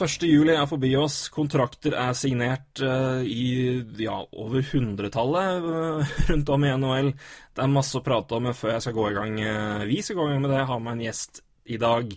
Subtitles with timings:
[0.00, 0.24] 1.
[0.24, 1.26] juli er forbi oss.
[1.32, 7.10] Kontrakter er signert uh, i ja, over hundretallet uh, rundt om i NHL.
[7.52, 9.36] Det er masse å prate om før jeg skal gå i gang.
[9.40, 10.62] Uh, vi skal gå i gang med det.
[10.62, 12.16] Jeg har med en gjest i dag.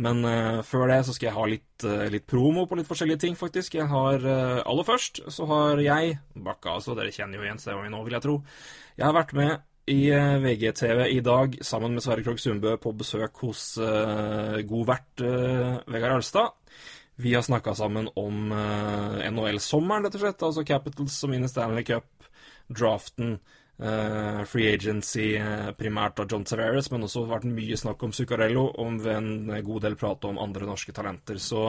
[0.00, 0.24] Men
[0.64, 3.74] før det så skal jeg ha litt, litt promo på litt forskjellige ting, faktisk.
[3.76, 6.94] Jeg har Aller først så har jeg Bakka, altså.
[6.96, 8.38] Dere kjenner jo igjen stemmen min nå, vil jeg tro.
[8.96, 9.58] Jeg har vært med
[9.92, 10.08] i
[10.40, 15.80] VGTV i dag sammen med Sverre Krogh Sundbø på besøk hos uh, god vert uh,
[15.90, 16.54] Vegard Alstad.
[17.20, 20.42] Vi har snakka sammen om uh, NHL-sommeren, rett og slett.
[20.46, 22.28] Altså Capitals som vinner Stanley Cup,
[22.72, 23.34] draften,
[23.82, 28.70] uh, free agency uh, primært av John Tavares, men også vært mye snakk om Zuccarello,
[28.80, 31.36] om en god del prat om andre norske talenter.
[31.36, 31.66] Så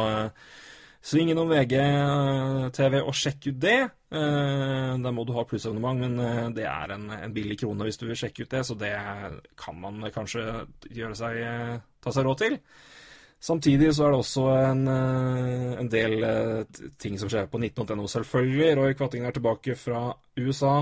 [1.03, 3.79] sving innom VG-TV og sjekk ut det.
[4.11, 8.19] Da må du ha plussabonnement, men det er en, en, billig krone hvis du vil
[8.23, 8.93] sjekke ut det, så det
[9.59, 10.45] kan man kanskje
[11.17, 11.43] seg,
[12.05, 12.59] ta seg råd til.
[13.41, 14.83] Samtidig så er det også en,
[15.81, 16.25] en del
[17.01, 18.75] ting som skjer på 19.no, selvfølgelig.
[18.77, 20.03] Roy Kvattingen er tilbake fra
[20.37, 20.75] USA,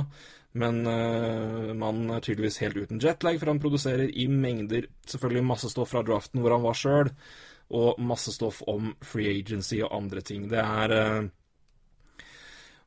[0.60, 5.96] men uh, er tydeligvis helt uten jetlag, for han produserer i mengder selvfølgelig masse stoff
[5.96, 7.14] fra draften hvor han var sjøl,
[7.80, 10.50] og masse stoff om free agency og andre ting.
[10.52, 11.30] Det er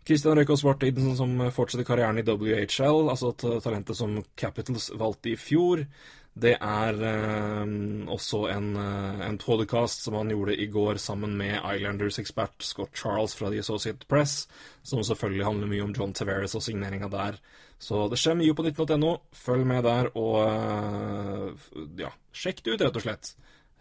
[0.02, 3.30] Christian Røykås Bartidsen som fortsetter karrieren i WHL, altså
[3.62, 5.84] talentet som Capitals valgte i fjor.
[6.32, 7.72] Det er eh,
[8.08, 13.50] også en, en podcast som han gjorde i går sammen med Islanders-ekspert Scott Charles fra
[13.52, 14.46] The Associated Press,
[14.82, 17.36] som selvfølgelig handler mye om John Tavares og signeringa der.
[17.82, 19.16] Så det skjer mye på 19.no.
[19.34, 21.58] Følg med der, og
[21.98, 23.32] ja, sjekk det ut, rett og slett.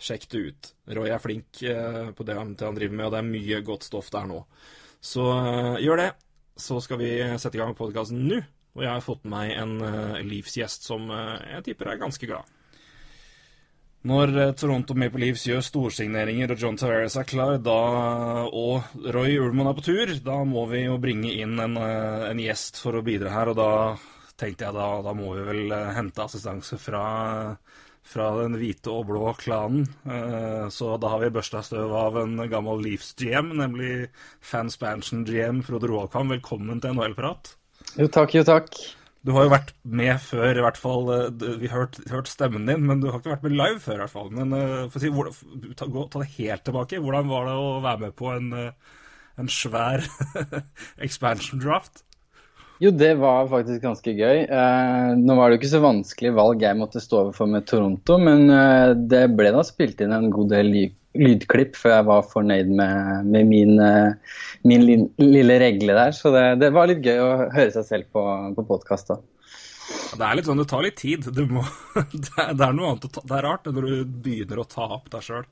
[0.01, 0.72] Sjekk det ut.
[0.97, 3.59] Roy er flink eh, på det han, det han driver med, og det er mye
[3.66, 4.40] godt stoff der nå.
[5.01, 6.09] Så eh, gjør det.
[6.57, 7.11] Så skal vi
[7.41, 8.41] sette i gang podkasten nå.
[8.78, 12.58] Og jeg har fått meg en uh, livsgjest som uh, jeg tipper er ganske glad.
[14.08, 17.76] Når Toronto Maple Leafs gjør storsigneringer og John Tavares er klar, da,
[18.50, 22.82] og Roy Ullman er på tur, da må vi jo bringe inn en, en gjest
[22.82, 23.52] for å bidra her.
[23.54, 23.70] Og da
[24.42, 27.06] tenkte jeg da, da må vi vel hente assistanse fra
[28.02, 29.86] fra den hvite og blå klanen.
[30.74, 34.09] Så da har vi børsta støv av en gammel Leafs-GM, nemlig
[34.42, 36.34] fanspansion-GM Frode Roalkvam.
[36.34, 37.53] Velkommen til NHL-prat.
[38.00, 38.75] Jo takk, jo takk.
[39.22, 41.09] Du har jo vært med før, i hvert fall.
[41.62, 44.02] Vi har hørt, hørt stemmen din, men du har ikke vært med live før, i
[44.03, 44.31] hvert fall.
[44.34, 44.56] Men
[44.90, 45.12] for å si,
[45.78, 47.02] ta, ta, det helt tilbake.
[47.03, 48.47] Hvordan var det å være med på en,
[49.38, 50.07] en svær
[51.06, 52.02] expansion draft?
[52.81, 54.40] Jo, det var faktisk ganske gøy.
[54.50, 58.16] Eh, nå var det jo ikke så vanskelig valg jeg måtte stå overfor med Toronto,
[58.18, 60.72] men eh, det ble da spilt inn en god del
[61.13, 66.16] lydklipp før jeg var fornøyd med, med min, eh, min, lille regle der.
[66.16, 68.23] Så det, det, var litt gøy å høre seg selv på,
[68.57, 69.19] på podkast da.
[69.91, 71.27] Det er litt sånn, det tar litt tid.
[71.51, 71.63] Må,
[72.13, 75.25] det, er, noe annet ta, det er rart når du begynner å ta opp deg
[75.25, 75.47] sjøl.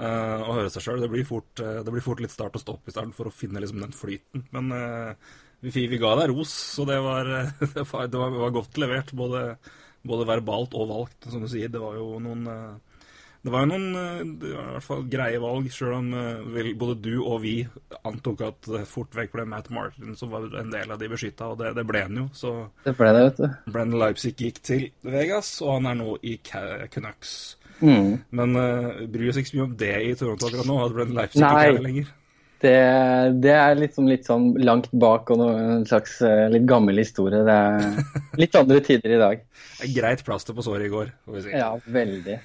[0.00, 1.02] Uh, og høre seg sjøl.
[1.02, 3.96] Det, det, blir fort litt start og stopp i starten for å finne liksom, den
[3.96, 4.46] flyten.
[4.54, 7.30] Men uh, vi, vi, ga deg ros, så det var,
[7.92, 9.12] var, var, godt levert.
[9.16, 9.44] Både,
[10.06, 11.72] både, verbalt og valgt, som du sier.
[11.72, 12.46] Det var jo noen
[13.40, 16.10] det var jo noen i hvert fall greie valg, sjøl om
[16.52, 17.54] vel, både du og vi
[18.04, 21.62] antok at fort vekk ble Matt Martin som var en del av de beskytta, og
[21.62, 22.26] det, det, ble han jo.
[22.36, 22.52] Så
[22.84, 23.72] det ble det, vet du.
[23.72, 27.34] Brennan Leipzig gikk til Vegas, og han er nå i Canucks.
[27.80, 28.20] Mm.
[28.36, 31.20] Men uh, bryr oss ikke så mye om det i Toronto akkurat nå, at Brennan
[31.22, 31.50] Leipzig Nei.
[31.50, 32.16] ikke er det lenger.
[32.60, 32.76] Det,
[33.40, 36.18] det, er liksom litt sånn langt bak og noe, en slags
[36.52, 37.40] litt gammel historie.
[37.48, 38.10] Det er
[38.42, 39.44] litt andre tider i dag.
[39.96, 41.54] Greit plaster på såret i går, får vi si.
[41.56, 42.36] Ja, veldig.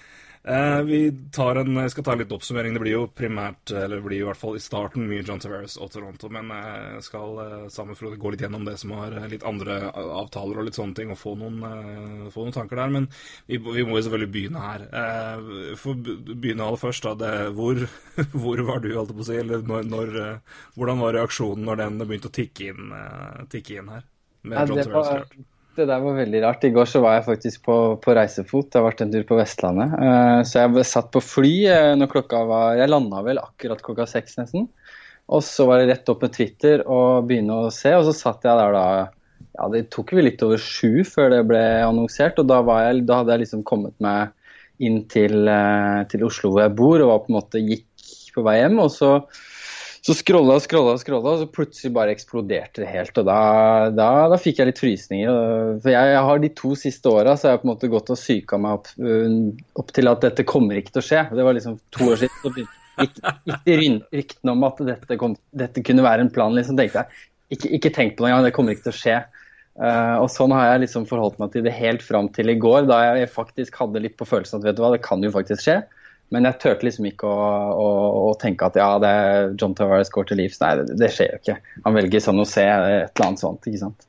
[0.48, 2.76] Eh, vi tar en, skal ta en litt oppsummering.
[2.76, 5.80] Det blir jo primært, eller det blir i hvert fall i starten, mye John Tavares
[5.82, 6.30] og Toronto.
[6.30, 9.80] Men jeg skal eh, sammen for å gå litt gjennom det som har litt andre
[9.96, 12.94] avtaler og litt sånne ting, og få noen, eh, få noen tanker der.
[12.94, 13.10] Men
[13.50, 14.86] vi, vi, må jo selvfølgelig begynne her.
[15.02, 17.16] Eh, for begynne aller først, da.
[17.24, 17.82] Det, hvor,
[18.44, 19.42] hvor, var du, holdt jeg på å si?
[19.42, 23.82] Eller når, når, eh, hvordan var reaksjonen når den begynte å tikke inn, eh, tikke
[23.82, 24.06] inn her?
[24.46, 25.38] Med John Tavares, klart.
[25.76, 26.64] Det der var veldig rart.
[26.64, 28.70] I går så var jeg faktisk på, på reisefot.
[28.72, 29.96] Det har vært en tur på Vestlandet.
[30.00, 34.06] Eh, så jeg satt på fly eh, når klokka var Jeg landa vel akkurat klokka
[34.08, 34.70] seks, nesten.
[35.28, 37.92] Og så var det rett opp med Twitter og begynne å se.
[37.98, 38.88] Og så satt jeg der da
[39.56, 42.40] Ja, det tok vel litt over sju før det ble annonsert.
[42.40, 44.32] Og da, jeg, da hadde jeg liksom kommet meg
[44.84, 48.48] inn til, eh, til Oslo hvor jeg bor, og var på en måte gikk på
[48.48, 48.80] vei hjem.
[48.84, 49.12] Og så
[50.06, 53.16] så scrolla og scrolla, og scrolla, og så plutselig bare eksploderte det helt.
[53.18, 53.38] Og da,
[53.90, 55.38] da, da fikk jeg litt frysninger.
[55.82, 58.20] For jeg, jeg har de to siste åra har jeg på en måte gått og
[58.20, 61.24] psyka meg opp, uh, opp til at dette kommer ikke til å skje.
[61.34, 62.38] Det var liksom to år siden.
[62.44, 62.54] Så
[63.66, 66.54] begynte ryktene om at dette, kom, dette kunne være en plan.
[66.54, 67.26] liksom tenkte jeg.
[67.58, 69.20] Ikke, ikke tenk på det engang, det kommer ikke til å skje.
[69.76, 72.86] Uh, og sånn har jeg liksom forholdt meg til det helt fram til i går,
[72.94, 75.66] da jeg faktisk hadde litt på følelsen at vet du hva, det kan jo faktisk
[75.66, 75.82] skje.
[76.34, 77.90] Men jeg turte liksom ikke å, å,
[78.30, 80.58] å tenke at ja, det er John Tavares går til livs.
[80.64, 81.58] Nei, det, det skjer jo ikke.
[81.86, 84.08] Han velger sånn å se et eller annet sånt, ikke sant.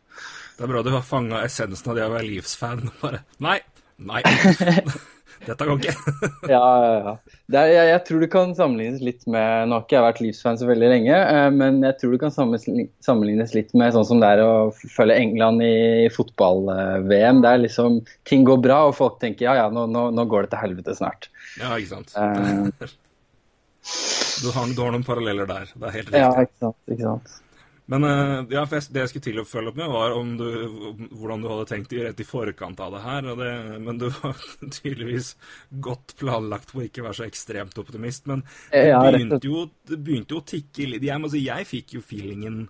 [0.57, 2.89] Det er bra du har fanga essensen av det å være Leafs-fan.
[3.03, 3.59] Bare Nei,
[4.01, 4.23] nei.
[5.45, 5.95] Dette går ikke.
[6.57, 7.13] Ja, ja, ja.
[7.53, 10.59] Er, jeg, jeg tror det kan sammenlignes litt med Nå har ikke jeg vært Leafs-fan
[10.59, 14.33] så veldig lenge, eh, men jeg tror det kan sammenlignes litt med sånn som det
[14.35, 14.53] er å
[14.97, 17.43] følge England i fotball-VM.
[17.45, 20.47] Det er liksom Ting går bra, og folk tenker ja, ja, nå, nå, nå går
[20.47, 21.31] det til helvete snart.
[21.61, 22.17] Ja, ikke sant.
[22.19, 22.95] Eh,
[24.43, 25.69] Du har, du har noen paralleller der.
[25.73, 26.21] Det er helt riktig.
[26.21, 26.77] ja, ikke sant.
[26.91, 27.37] Ikke sant.
[27.87, 30.47] Men eh, ja, det jeg skulle til å følge opp med, var om du,
[31.15, 33.29] hvordan du hadde tenkt i rett i forkant av det her.
[33.39, 33.53] Det,
[33.85, 34.41] men du var
[34.79, 35.35] tydeligvis
[35.85, 38.27] godt planlagt på å ikke være så ekstremt optimist.
[38.31, 38.43] Men
[38.73, 41.07] det begynte jo, det begynte jo å tikke litt.
[41.07, 42.67] Jeg, altså, jeg fikk jo feelingen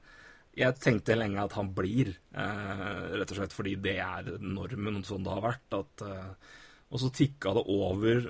[0.56, 5.24] Jeg tenkte lenge at han blir, eh, rett og slett fordi det er normen sånn
[5.24, 5.80] det har vært.
[5.80, 6.54] at eh,
[6.86, 8.28] og så tikka det over,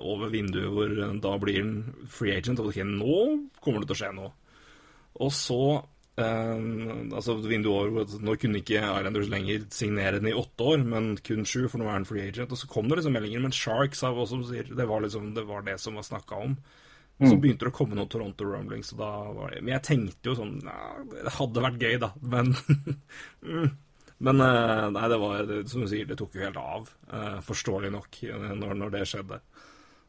[0.00, 1.74] over vinduet hvor da blir han
[2.08, 2.62] free agent.
[2.62, 3.18] Og ok, nå
[3.60, 4.32] kommer det til å skje noe.
[5.20, 5.60] Og så
[6.16, 11.10] Um, altså vinduet over, Nå kunne ikke Islanders lenger signere den i åtte år, men
[11.20, 12.54] kun sju, for nå er han free agent.
[12.56, 15.44] Og så kom det liksom meldinger, men Sharks har også sier det var liksom det
[15.44, 16.56] var det som var snakka om.
[17.16, 19.84] Og så begynte det å komme noen Toronto Rumblings, og da var det Men jeg
[19.86, 22.50] tenkte jo sånn ja, Det hadde vært gøy, da, men
[23.46, 23.70] mm.
[24.26, 26.90] Men eh, nei, det var det, som du sier, det tok jo helt av.
[27.12, 28.20] eh, forståelig nok,
[28.56, 29.40] når, når det skjedde.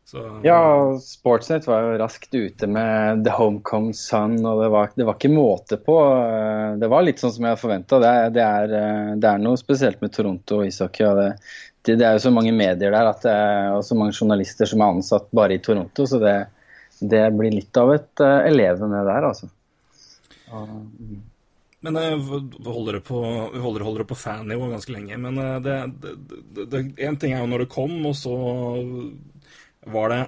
[0.07, 5.04] Så Ja, Sportsnet var jo raskt ute med The Homecome Sun, og det var, det
[5.04, 5.98] var ikke måte på.
[6.15, 8.00] Eh, Det var litt sånn som jeg forventa.
[8.00, 8.45] Det, det,
[8.77, 11.04] eh, det er noe spesielt med Toronto og ishockey.
[11.09, 11.30] og det,
[11.89, 14.80] det, er jo så mange medier der at det er, og så mange journalister som
[14.80, 16.38] er ansatt bare i Toronto, så det,
[17.03, 19.51] det blir litt av et uh, elevene der, altså.
[21.80, 23.19] Men eh, vi holder det på,
[23.53, 25.18] vi holder, holder det på fan-nivå ganske lenge.
[25.18, 26.13] Men eh, det, det,
[26.56, 28.38] det, det, en ting er jo når det kom, og så
[29.94, 30.24] var det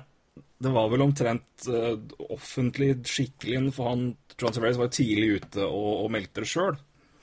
[0.60, 1.96] Det var vel omtrent uh,
[2.36, 4.02] offentlig skikkelig, for han
[4.40, 6.78] John Tavares var jo tidlig ute og, og meldte det sjøl.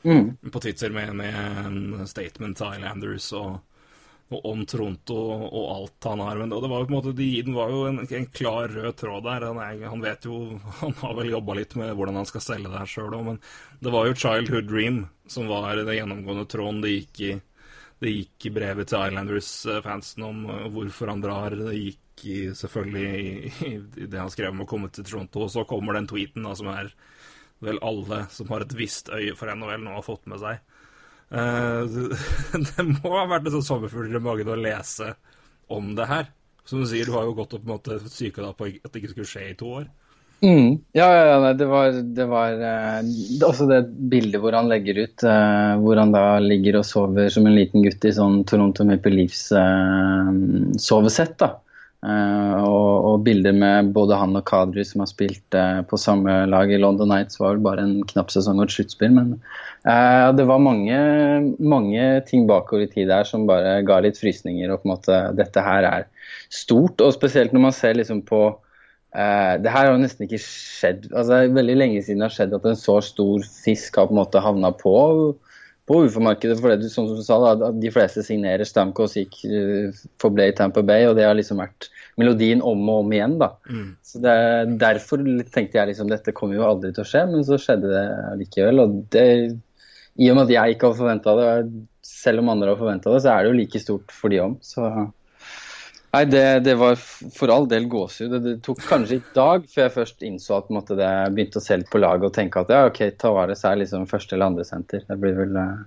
[0.07, 0.37] Mm.
[0.53, 1.35] På Twitter med, med
[1.67, 3.57] en statement til Islanders og,
[4.29, 6.39] og om Toronto og alt han har.
[6.39, 8.71] Men det, det var jo på en måte, de, det var jo en, en klar
[8.71, 9.49] rød tråd der.
[9.49, 10.39] Han, er, han vet jo
[10.81, 13.43] Han har vel jobba litt med hvordan han skal selge det her sjøl òg, men
[13.83, 17.35] det var jo Childhood Dream som var den gjennomgående tråden det gikk i.
[17.97, 21.57] Det gikk i brevet til Islanders-fansen om uh, hvorfor han drar.
[21.57, 25.45] Det gikk i, selvfølgelig i, i det han skrev om å komme til Toronto.
[25.45, 26.93] Og så kommer den tweeten da, som er
[27.65, 30.63] vel alle som har et visst øye for NHL, nå har fått med seg.
[31.27, 32.19] Uh, det,
[32.71, 35.15] det må ha vært en sånn sommerfugler i magen å lese
[35.73, 36.33] om det her.
[36.67, 38.91] Som du sier, du har jo gått og på en måte psyka deg på at
[38.91, 39.87] det ikke skulle skje i to år.
[40.45, 40.79] Mm.
[40.93, 43.07] Ja, ja, ja, det var, det var eh,
[43.47, 43.79] også det
[44.11, 47.87] bildet hvor han legger ut, eh, hvor han da ligger og sover som en liten
[47.87, 51.51] gutt i sånn Toronto Maple Leafs eh, da.
[52.05, 56.43] Eh, og, og bilder med både han og Kadri som har spilt eh, på samme
[56.51, 59.15] lag i London Nights, var vel bare en knapp sesong og et sluttspill.
[59.17, 59.33] Men
[59.89, 60.99] eh, det var mange,
[61.59, 64.71] mange ting bakover i tid der som bare ga litt frysninger.
[64.71, 66.07] Og på en måte dette her er
[66.53, 68.45] stort, og spesielt når man ser liksom på
[69.17, 72.27] Eh, det her har jo nesten ikke skjedd altså Det er veldig lenge siden det
[72.27, 74.93] har skjedd at en så stor fisk har på en måte havna på,
[75.87, 76.59] på UFO-markedet.
[76.61, 80.49] For det du, som du sa, da, at de fleste signerer Stamkos gikk uh, forble
[80.51, 81.89] i Tamper Bay, og det har liksom vært
[82.21, 83.37] melodien om og om igjen.
[83.43, 83.53] da.
[84.07, 84.37] Så det,
[84.83, 88.07] Derfor tenkte jeg liksom dette kommer jo aldri til å skje, men så skjedde det
[88.43, 88.83] likevel.
[88.87, 89.27] Og det,
[90.17, 91.51] i og med at jeg ikke hadde forventa det,
[92.07, 94.57] selv om andre har forventa det, så er det jo like stort for de om.
[94.65, 94.89] Så
[96.17, 98.31] Nei, det, det var for all del gåsehud.
[98.33, 101.65] Det, det tok kanskje ikke dag før jeg først innså at måtte, det begynte å
[101.65, 104.65] se litt på laget og tenke at ja, OK, Tavares er liksom første eller andre
[104.65, 105.05] senter.
[105.05, 105.83] Det blir vel eh,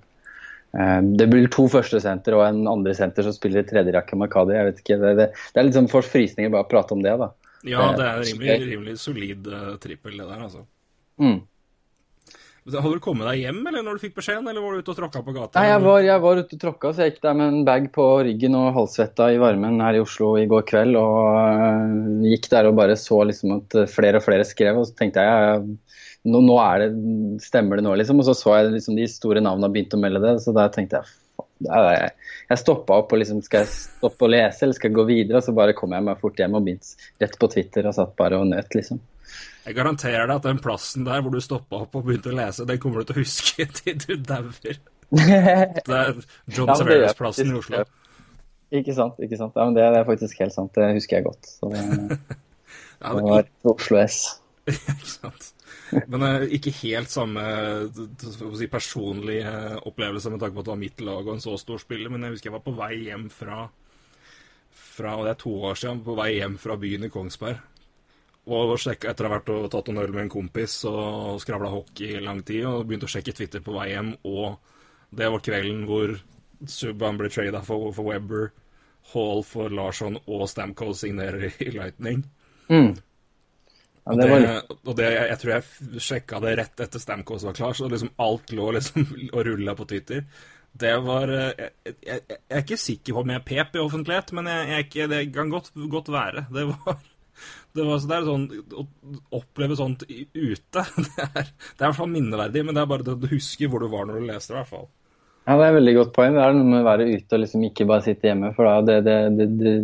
[0.78, 4.20] eh, det blir to første senter og en andre senter som spiller i tredje rekke
[4.22, 4.54] Makadi.
[4.60, 7.02] Jeg vet ikke, det, det, det er litt sånn for frysninger bare å prate om
[7.06, 7.32] det, da.
[7.66, 10.62] Ja, Det det er en rimelig, rimelig solid uh, trippel, det der, altså.
[11.20, 11.40] Mm.
[12.70, 15.00] Hadde du kommet deg hjem eller når du fikk beskjeden, eller var du ute og
[15.00, 15.60] tråkka på gata?
[15.60, 17.88] Nei, jeg var, jeg var ute og tråkka, så jeg gikk der med en bag
[17.96, 21.00] på ryggen og halvsvetta i varmen her i Oslo i går kveld.
[21.00, 25.00] Og øh, gikk der og bare så liksom at flere og flere skrev, og så
[25.00, 25.64] tenkte jeg
[26.30, 26.92] nå, nå det,
[27.46, 28.22] stemmer det nå, liksom.
[28.22, 31.02] Og så så jeg liksom de store navnene begynte å melde det, så da tenkte
[31.02, 31.18] jeg
[31.60, 32.12] jeg,
[32.50, 35.40] jeg stoppa opp og liksom skal jeg stoppe å lese eller skal jeg gå videre,
[35.40, 38.16] og så bare kom jeg meg fort hjem og begynte rett på Twitter og satt
[38.20, 39.02] bare og nøt, liksom.
[39.66, 42.68] Jeg garanterer deg at den plassen der hvor du stoppa opp og begynte å lese,
[42.68, 44.80] den kommer du til å huske til du dauer.
[45.10, 46.12] Det er
[46.54, 47.58] John Ja, Severus-plassen i.
[47.58, 47.82] Oslo.
[48.70, 49.56] Ikke sant, ikke sant.
[49.58, 51.50] Ja, men det, det er faktisk helt sant, det husker jeg godt.
[51.50, 52.20] Så det,
[53.02, 54.20] Ja, det var Oslo S.
[54.70, 55.54] ikke sant.
[56.12, 57.42] Men eh, ikke helt samme
[57.90, 61.56] si, personlige eh, opplevelse med tanke på at det var mitt lag og en så
[61.58, 63.64] stor spiller, men jeg husker jeg var på vei hjem fra,
[64.76, 67.64] fra og det er to år siden, på vei hjem fra byen i Kongsberg.
[68.50, 71.70] Og sjekka etter å ha vært og tatt en øl med en kompis og skravla
[71.74, 74.58] hockey i lang tid, og begynte å sjekke Twitter på vei hjem, og
[75.16, 76.16] det var kvelden hvor
[76.70, 78.50] Subhaan ble trada for, for Webber,
[79.14, 82.24] Hall for Larsson og Stamcoe signerer i, Lightning.
[82.68, 82.98] Mm.
[84.06, 84.54] Ja, det var det,
[84.84, 88.12] og det, jeg, jeg tror jeg sjekka det rett etter Stamcoe var klar, så liksom
[88.22, 89.06] alt lå liksom
[89.36, 90.26] og rulla på Twitter.
[90.80, 94.34] Det var eh, jeg, jeg, jeg er ikke sikker på om jeg pep i offentlighet,
[94.38, 96.46] men jeg, det kan godt, godt være.
[96.54, 97.00] Det var,
[97.78, 98.46] det var så det er sånn
[98.82, 98.86] Å
[99.38, 103.06] oppleve sånt ute Det er, det er i hvert fall minneverdig, men det er bare
[103.06, 104.88] det du husker hvor du var når du leste det, i hvert fall.
[105.46, 106.38] ja, det er et veldig godt poeng.
[106.38, 108.52] Det er noe med å være ute og liksom ikke bare sitte hjemme.
[108.58, 109.76] For da det, det, det,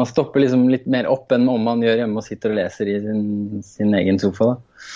[0.00, 2.90] man stopper liksom litt mer opp enn om man gjør hjemme og sitter og leser
[2.92, 3.26] i sin,
[3.64, 4.54] sin egen sofa.
[4.54, 4.88] da.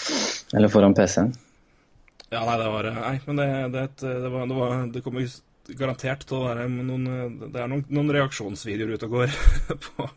[0.59, 1.33] Eller foran PC-en.
[2.29, 5.29] Ja, nei, det var Nei, men det, det, det, var, det, var, det kommer
[5.79, 7.07] garantert til å være noen
[7.47, 9.37] Det er noen, noen reaksjonsvideoer ute og går
[9.87, 10.09] på,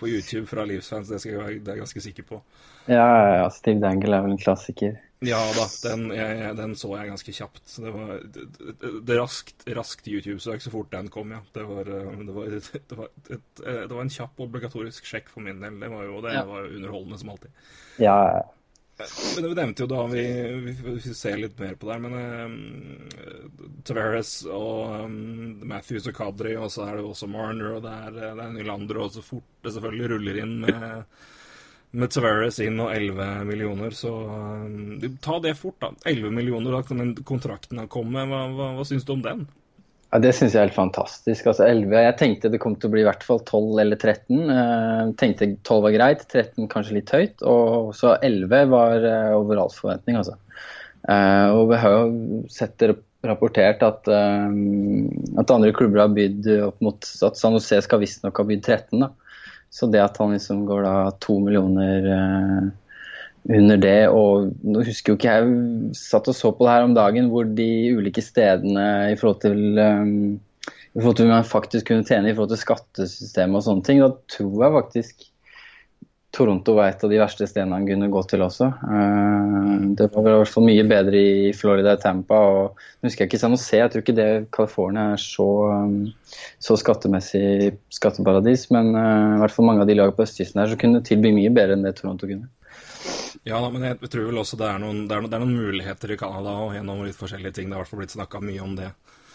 [0.00, 2.42] på YouTube fra Livsfans, det, skal jeg, være- det er jeg ganske sikker på.
[2.90, 4.96] Ja, ja, ja, Steve Dangle er vel en klassiker.
[5.22, 7.60] Ja da, den, jeg, den så jeg ganske kjapt.
[7.70, 11.38] Så det var det, det, det raskt, raskt YouTube-søk så fort den kom, ja.
[11.54, 12.48] Det var, eh, det var,
[12.90, 15.78] det var, et, eh, det var en kjapp obligatorisk sjekk for min del.
[15.78, 16.42] Det var jo, det Ja.
[16.48, 17.54] var jo underholdende som alltid.
[18.02, 18.42] Ja, ja.
[19.36, 20.24] Men vi nevnte jo da vi,
[20.66, 25.16] vi, ser litt mer på det her, men uh, Tavares og um,
[25.68, 29.02] Matthews og Kadri, og så er det også Marner, og det er, det er Nylander,
[29.04, 31.16] og så fort det selvfølgelig ruller inn med,
[31.96, 35.92] med Tavares inn og 11 millioner, så um, ta det fort, da.
[36.12, 38.28] 11 millioner, da kan den kontrakten komme.
[38.30, 39.46] Hva, hva, hva syns du om den?
[40.12, 41.46] Ja, Det syns jeg er helt fantastisk.
[41.48, 44.42] Altså 11, Jeg tenkte det kom til å bli i hvert fall 12 eller 13.
[44.52, 47.40] Jeg tenkte 12 var greit, 13 kanskje litt høyt.
[47.48, 50.36] Og så 11 var eh, over all forventning, altså.
[51.08, 52.92] Eh, og vi har jo sett det
[53.24, 54.52] rapportert at, eh,
[55.40, 59.06] at andre klubber har bydd opp mot at San Jose skal visstnok ha bydd 13.
[59.06, 59.10] da.
[59.72, 62.70] Så det at han liksom går da to millioner eh,
[63.50, 66.94] under det, og nå husker jo ikke jeg satt og så på det her om
[66.94, 70.14] dagen, hvor de ulike stedene i forhold til um,
[70.92, 74.12] i forhold til man faktisk kunne tjene i forhold til skattesystemet og sånne ting, da
[74.30, 75.28] tror jeg faktisk
[76.32, 78.70] Toronto var et av de verste stedene han kunne gå til også.
[78.88, 82.38] Uh, det var i hvert fall mye bedre i Florida og Tampa.
[82.38, 85.48] og Nå husker jeg ikke San Jose, jeg tror ikke det California er så,
[85.82, 86.08] um,
[86.62, 90.72] så skattemessig skatteparadis, men uh, i hvert fall mange av de lagene på østkysten her
[90.72, 92.48] så kunne tilby mye bedre enn det Toronto kunne.
[93.48, 95.56] Ja, men jeg tror vel også det er noen, det er noen, det er noen
[95.58, 97.70] muligheter i Canada og gjennom litt forskjellige ting.
[97.70, 98.92] Det har i hvert fall blitt snakka mye om det.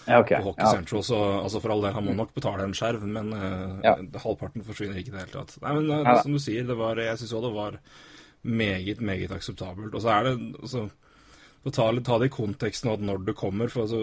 [0.07, 0.37] Ja, okay.
[0.39, 0.71] på Hockey Ja.
[0.71, 3.95] Central, så altså for all del, han må nok betale en skjerv, men eh, Ja.
[4.23, 5.57] halvparten forsvinner ikke i det hele tatt.
[5.61, 7.79] Nei, men uh, som du sier, det var, jeg syns òg det var
[8.47, 9.91] meget, meget akseptabelt.
[9.93, 10.85] Og så er det altså,
[11.67, 13.99] ta, ta det i konteksten av når det kommer, for altså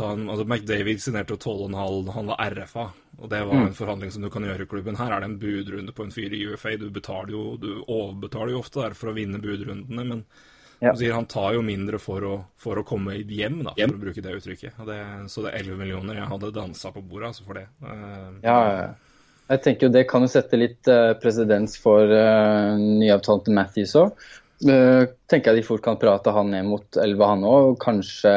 [0.00, 1.38] en, altså McDavid signerte jo
[1.68, 2.86] 12,5, han var RFA,
[3.18, 3.66] og det var Mm.
[3.66, 4.96] en forhandling som du kan gjøre i klubben.
[4.96, 6.76] Her er det en budrunde på en fyr i UFA.
[6.76, 6.90] Du
[7.30, 10.24] jo, du overbetaler jo ofte der for å vinne budrundene, men
[10.82, 10.92] Ja.
[10.94, 14.20] sier han tar jo mindre for å, for å komme hjem, da, for å bruke
[14.22, 14.76] det uttrykket.
[14.84, 16.14] Det, så det er 11 millioner.
[16.16, 17.66] Jeg hadde dansa på bordet altså, for det.
[17.82, 18.94] Eh, Ja,
[19.48, 23.94] jeg tenker jo det kan jo sette litt uh, presedens for uh, nyavtalen til Matthews
[23.94, 24.12] òg.
[24.60, 27.76] Tenker jeg de fort kan prate han ned mot 11, han òg.
[27.82, 28.32] Kanskje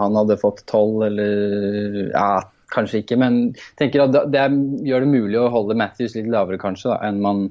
[0.00, 2.30] han hadde fått 12, eller Ja,
[2.74, 3.18] kanskje ikke.
[3.20, 3.40] Men
[3.78, 4.44] tenker at det
[4.86, 7.44] gjør det mulig å holde Matthews litt lavere kanskje da, enn man,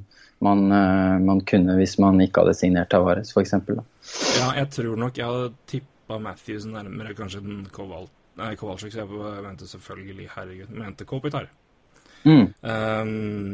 [0.46, 3.56] man, eh, man kunne hvis man ikke hadde signert Tavares, f.eks.
[4.38, 8.10] Ja, jeg tror nok jeg hadde tippa Matthews nærmere kanskje den Koval...
[8.38, 11.48] Nei, Kovalchuk, så jeg mente selvfølgelig Herregud, mente Kopitar.
[12.22, 12.52] Mm.
[12.62, 13.08] Um,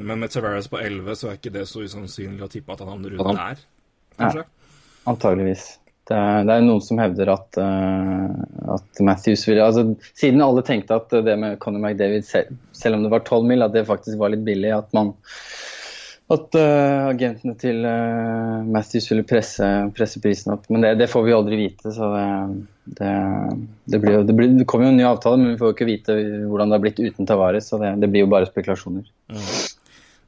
[0.07, 2.91] men med Tavares på 11 så er ikke det så usannsynlig å tippe at han
[2.91, 3.61] havner rundt der,
[4.19, 4.45] kanskje.
[5.09, 5.65] Antageligvis.
[6.03, 9.85] Det er, det er noen som hevder at, uh, at Matthews ville altså,
[10.19, 13.63] Siden alle tenkte at det med Conor McDavid, selv, selv om det var 12 mil,
[13.63, 15.13] at det faktisk var litt billig, at man
[16.33, 20.67] at uh, agentene til uh, Matthews ville presse, presse prisen opp.
[20.71, 21.91] Men det, det får vi aldri vite.
[21.93, 22.27] så det,
[22.99, 23.11] det,
[23.91, 25.89] det, blir det, blir, det kommer jo en ny avtale, men vi får jo ikke
[25.91, 26.17] vite
[26.49, 27.69] hvordan det har blitt uten Tavares.
[27.69, 29.07] Så det, det blir jo bare spekulasjoner.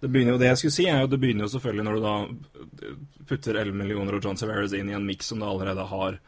[0.05, 2.05] Det, begynner jo, det jeg skulle si, er jo det begynner jo selvfølgelig når du
[2.05, 2.15] da
[3.29, 6.21] putter 11 millioner og John Severus inn i en miks som du allerede har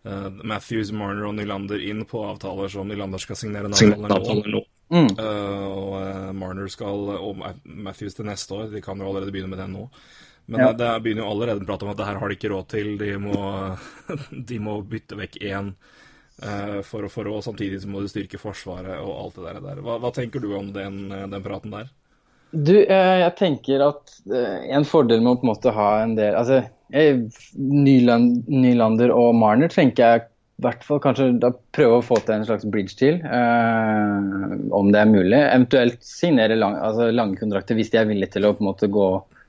[0.00, 3.74] Uh, Matthews, Marner og Nylander inn på avtaler som Nylander skal signere en
[4.08, 4.62] avtale nå.
[4.88, 5.10] Mm.
[5.18, 8.70] Uh, og uh, Marner skal Og Matthews til neste år.
[8.72, 9.82] De kan jo allerede begynne med det nå.
[10.48, 10.70] Men Ja.
[10.72, 12.88] det, begynner jo allerede å prate om at det her har de ikke råd til.
[12.96, 13.36] De må,
[14.54, 15.68] de må bytte vekk én
[16.48, 19.60] eh, for, å- for å Samtidig så må de styrke Forsvaret og alt det der.
[19.68, 19.84] der.
[19.84, 21.92] Hva, hva tenker du om den, den praten der?
[22.50, 26.16] Du, eh, jeg tenker at eh, en fordel med å på en måte ha en
[26.18, 30.24] del Altså, Nyland, Nylander og Marner tenker jeg
[30.60, 34.90] i hvert fall kanskje da prøve å få til en slags bridge til, eh, om
[34.92, 35.38] det er mulig.
[35.38, 38.90] Eventuelt signere lang, altså lange kontrakter hvis de er villige til å på en måte
[38.92, 39.06] gå,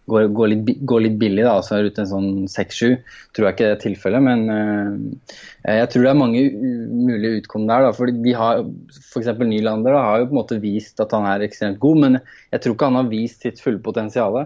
[0.10, 2.98] gå, går, litt, går, litt billig, da, altså rundt en sånn 6-7.
[3.36, 7.68] Tror jeg ikke det er tilfellet, men uh, jeg tror det er mange mulige utkom
[7.70, 7.88] der.
[7.88, 8.64] da, fordi de har,
[8.98, 9.32] F.eks.
[9.42, 12.20] Nylander da, har jo på en måte vist at han er ekstremt god, men
[12.52, 14.42] jeg tror ikke han har vist sitt fulle potensial.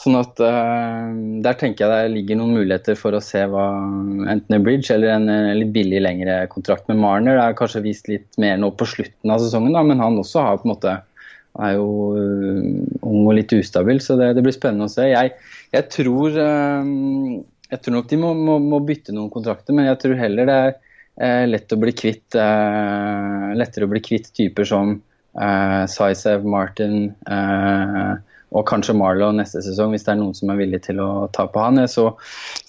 [0.00, 1.10] Sånn at uh,
[1.44, 3.66] Der tenker jeg det ligger noen muligheter for å se hva
[4.32, 7.36] enten en bridge eller en en litt billig lengre kontrakt med Marner.
[7.36, 10.44] Det er kanskje vist litt mer nå på slutten av sesongen, da, men han også
[10.44, 10.96] har på en måte
[11.58, 12.60] er jo øh,
[13.02, 15.08] ung og litt ustabil, så det, det blir spennende å se.
[15.10, 15.34] Jeg,
[15.74, 16.94] jeg, tror, øh,
[17.72, 20.58] jeg tror nok de må, må, må bytte noen kontrakter, men jeg tror heller det
[20.64, 22.38] er øh, lett å bli kvitt,
[23.58, 24.98] lettere å bli kvitt typer som
[25.34, 28.14] uh, Sizev, Martin øh,
[28.50, 31.44] og kanskje Marlow neste sesong, hvis det er noen som er villig til å ta
[31.50, 31.78] på han.
[31.78, 32.06] Jeg så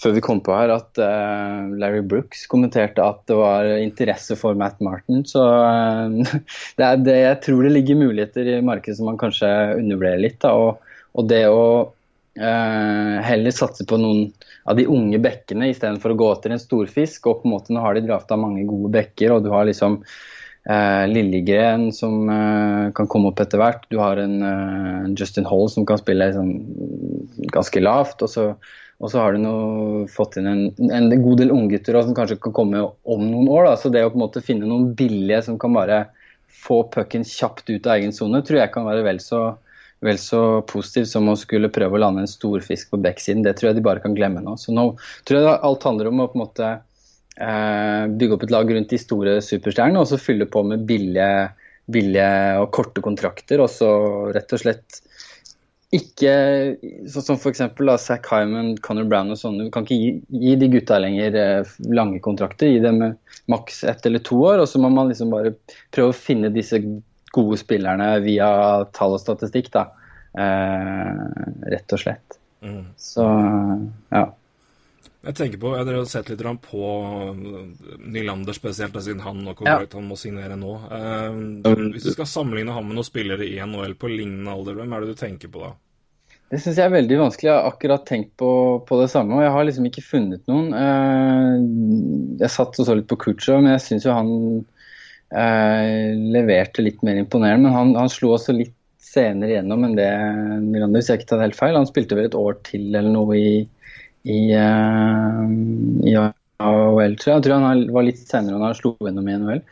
[0.01, 4.57] før vi kom på her at uh, Larry Brooks kommenterte at det var interesse for
[4.57, 5.23] Matt Martin.
[5.25, 6.35] Så uh,
[6.77, 10.37] det er det, jeg tror det ligger muligheter i markedet som man kanskje undervurderer litt.
[10.45, 14.27] Da, og, og det å uh, heller satse på noen
[14.69, 17.25] av de unge bekkene istedenfor å gå etter en storfisk.
[17.25, 20.03] Og på en måte nå har de drafta mange gode bekker, og du har liksom
[20.69, 23.87] Eh, Lillegren som eh, kan komme opp etter hvert.
[23.89, 26.51] Du har en eh, Justin Hall som kan spille liksom,
[27.53, 28.21] ganske lavt.
[28.21, 28.45] Og så,
[29.01, 29.55] og så har du nå
[30.13, 33.71] fått inn en, en god del unggutter som kanskje kan komme om noen år.
[33.71, 33.75] Da.
[33.81, 36.05] Så det å på en måte finne noen billige som kan bare
[36.61, 39.41] få pucken kjapt ut av egen sone, tror jeg kan være vel så,
[40.05, 43.41] vel så positivt som å skulle prøve å lande en storfisk på backsiden.
[43.47, 44.53] Det tror jeg de bare kan glemme nå.
[44.61, 44.91] Så nå
[45.25, 46.71] tror jeg alt handler om å på en måte
[47.37, 51.51] bygge opp et lag rundt de store superstjernene, og så fylle på med billige,
[51.91, 53.63] billige og korte kontrakter.
[53.63, 53.89] Og så
[54.35, 54.99] rett og slett
[55.91, 56.33] ikke
[57.11, 57.63] sånn som f.eks.
[57.99, 59.67] Zack Hyman, Connor Brown og sånne.
[59.67, 62.71] Du kan ikke gi, gi de gutta lenger eh, lange kontrakter.
[62.71, 63.17] Gi dem eh,
[63.51, 65.51] maks ett eller to år, og så må man liksom bare
[65.91, 66.79] prøve å finne disse
[67.35, 68.47] gode spillerne via
[68.95, 69.89] tall og statistikk, da.
[70.39, 71.25] Eh,
[71.75, 72.39] rett og slett.
[72.63, 72.85] Mm.
[72.95, 73.27] Så
[74.13, 74.25] ja.
[75.21, 76.87] Jeg tenker på, jeg har sett litt på
[78.09, 80.73] Nylander spesielt, siden han og kontrakt han må signere nå.
[80.97, 81.27] Eh,
[81.93, 85.03] hvis du skal sammenligne ham med noen spillere i NHL på lignende alder, hvem er
[85.03, 85.75] det du tenker på da?
[86.51, 87.47] Det syns jeg er veldig vanskelig.
[87.47, 88.51] Jeg har akkurat tenkt på,
[88.87, 90.73] på det samme, og jeg har liksom ikke funnet noen.
[90.75, 91.53] Eh,
[92.41, 94.33] jeg satt og så litt på Kutcher, men jeg syns jo han
[95.37, 97.69] eh, leverte litt mer imponerende.
[97.69, 98.73] Men han, han slo også litt
[99.11, 100.09] senere igjennom enn det
[100.65, 101.77] Nylander, hvis jeg ikke tar helt feil.
[101.77, 103.53] Han spilte vel et år til eller noe i,
[104.27, 105.45] i, uh,
[106.05, 106.15] i
[106.61, 107.37] AOL, tror jeg.
[107.37, 109.63] Jeg tror han var litt senere enn han slo gjennom i NHL.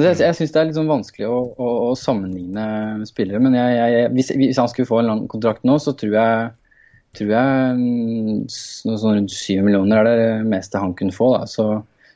[0.00, 3.42] Jeg, jeg syns det er litt sånn vanskelig å, å, å sammenligne spillere.
[3.44, 6.52] Men jeg, jeg, hvis, hvis han skulle få en lang kontrakt nå, så tror jeg
[7.14, 8.38] tror jeg mm,
[8.88, 11.30] noe sånn rundt syv millioner er det meste han kunne få.
[11.36, 11.48] Da.
[11.50, 11.66] Så,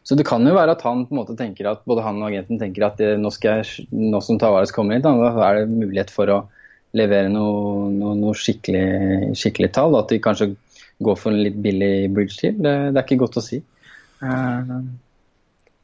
[0.06, 2.30] så det kan jo være at han på en måte tenker at både han og
[2.30, 5.14] agenten tenker at det, nå, skal jeg, nå som Tavares kommer hit, da
[5.46, 6.40] er det mulighet for å
[6.96, 9.96] levere noe, noe, noe skikkelig, skikkelig tall.
[9.98, 10.54] At de kanskje
[11.04, 12.56] går for en litt billig bridge til.
[12.58, 13.60] Det, det er ikke godt å si.
[14.22, 14.80] Uh,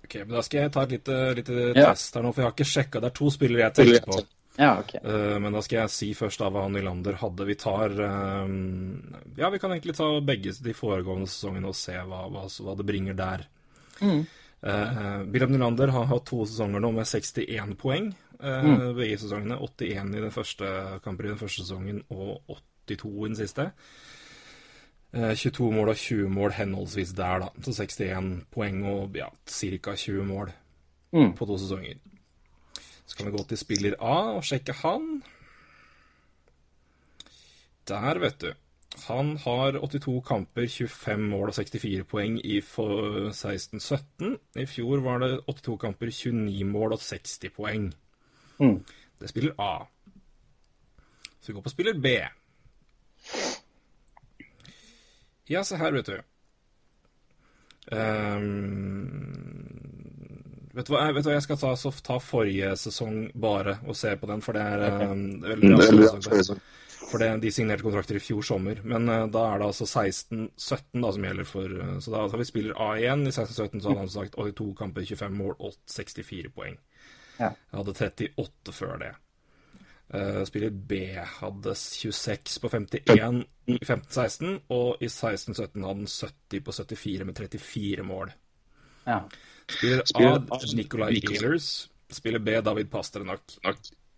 [0.04, 1.90] Ok, men Da skal jeg ta et lite, lite Ja.
[1.90, 3.00] test her nå, for jeg har ikke sjekka.
[3.00, 4.26] Det er to spillere jeg tenker på.
[4.58, 5.00] ja, okay.
[5.02, 7.46] uh, men da skal jeg si først da hva Nylander hadde.
[7.46, 8.48] Vi tar uh,
[9.36, 12.86] Ja, vi kan egentlig ta begge de foregående sesongene og se hva, hva, hva det
[12.86, 13.46] bringer der.
[14.02, 18.14] Uh, Wilhelm Nylander har hatt to sesonger nå med 61 poeng.
[18.44, 18.94] Mm.
[18.96, 19.56] Begge sesongene.
[19.56, 22.42] 81 i den første kampen i den første sesongen og
[22.86, 23.70] 82 i den siste.
[25.14, 27.48] Eh, 22 mål og 20 mål henholdsvis der, da.
[27.62, 29.94] Så 61 poeng og ja, ca.
[29.96, 30.52] 20 mål
[31.14, 31.34] Mm.
[31.38, 31.94] på to sesonger.
[33.06, 35.22] Så kan vi gå til spiller A og sjekke han.
[37.88, 38.52] Der, vet du.
[39.08, 44.38] Han har 82 kamper, 25 mål og 64 poeng i 16-17.
[44.56, 47.88] I fjor var det 82 kamper, 29 mål og 60 poeng.
[48.60, 48.84] Mm.
[49.20, 49.84] Det spiller A.
[51.40, 52.06] Så vi går på spiller B.
[55.50, 56.20] Ja, se her, vet du.
[57.92, 59.10] Um,
[60.72, 63.98] vet, du hva, vet du hva, jeg skal ta, så ta forrige sesong bare og
[63.98, 65.12] se på den, for det er er
[65.44, 66.56] veldig bra.
[67.04, 68.80] For det, de signerte kontrakter i fjor sommer.
[68.82, 72.40] Men uh, da er det altså 16-17 da som gjelder for uh, Så da tar
[72.40, 76.54] vi spiller A1 I 16-17 så hadde han sagt 82 kamper, 25 mål og 64
[76.56, 76.78] poeng.
[77.36, 77.52] Ja.
[77.52, 79.12] Jeg hadde 38 før det.
[80.14, 81.00] Eh, spiller B
[81.40, 87.34] hadde 26 på 51 i 15-16, og i 16-17 hadde han 70 på 74 med
[87.40, 88.32] 34 mål.
[89.06, 89.18] Ja.
[89.66, 91.88] Spiller A Nicolay Ehlers.
[92.10, 93.56] Spiller B David Pasternak.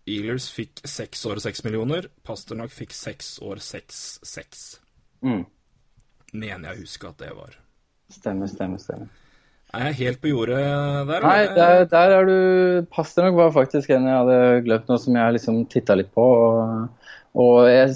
[0.07, 2.11] Ehlers fikk seks år og seks millioner.
[2.23, 4.67] Pasternak fikk seks år seks-seks.
[5.25, 5.45] Mm.
[6.33, 7.57] Mener jeg husker at det var.
[8.13, 9.09] Stemmer, stemmer, stemmer.
[9.77, 11.25] Er jeg helt på jordet der?
[11.25, 12.37] Nei, der, der er du
[12.93, 16.25] Pasternak var faktisk en jeg hadde glemt nå, som jeg liksom titta litt på.
[16.25, 17.93] Og, og jeg,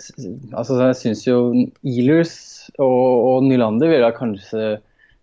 [0.54, 1.42] altså, jeg syns jo
[1.82, 2.36] Ealers
[2.78, 4.66] og, og Nylander vil jeg kanskje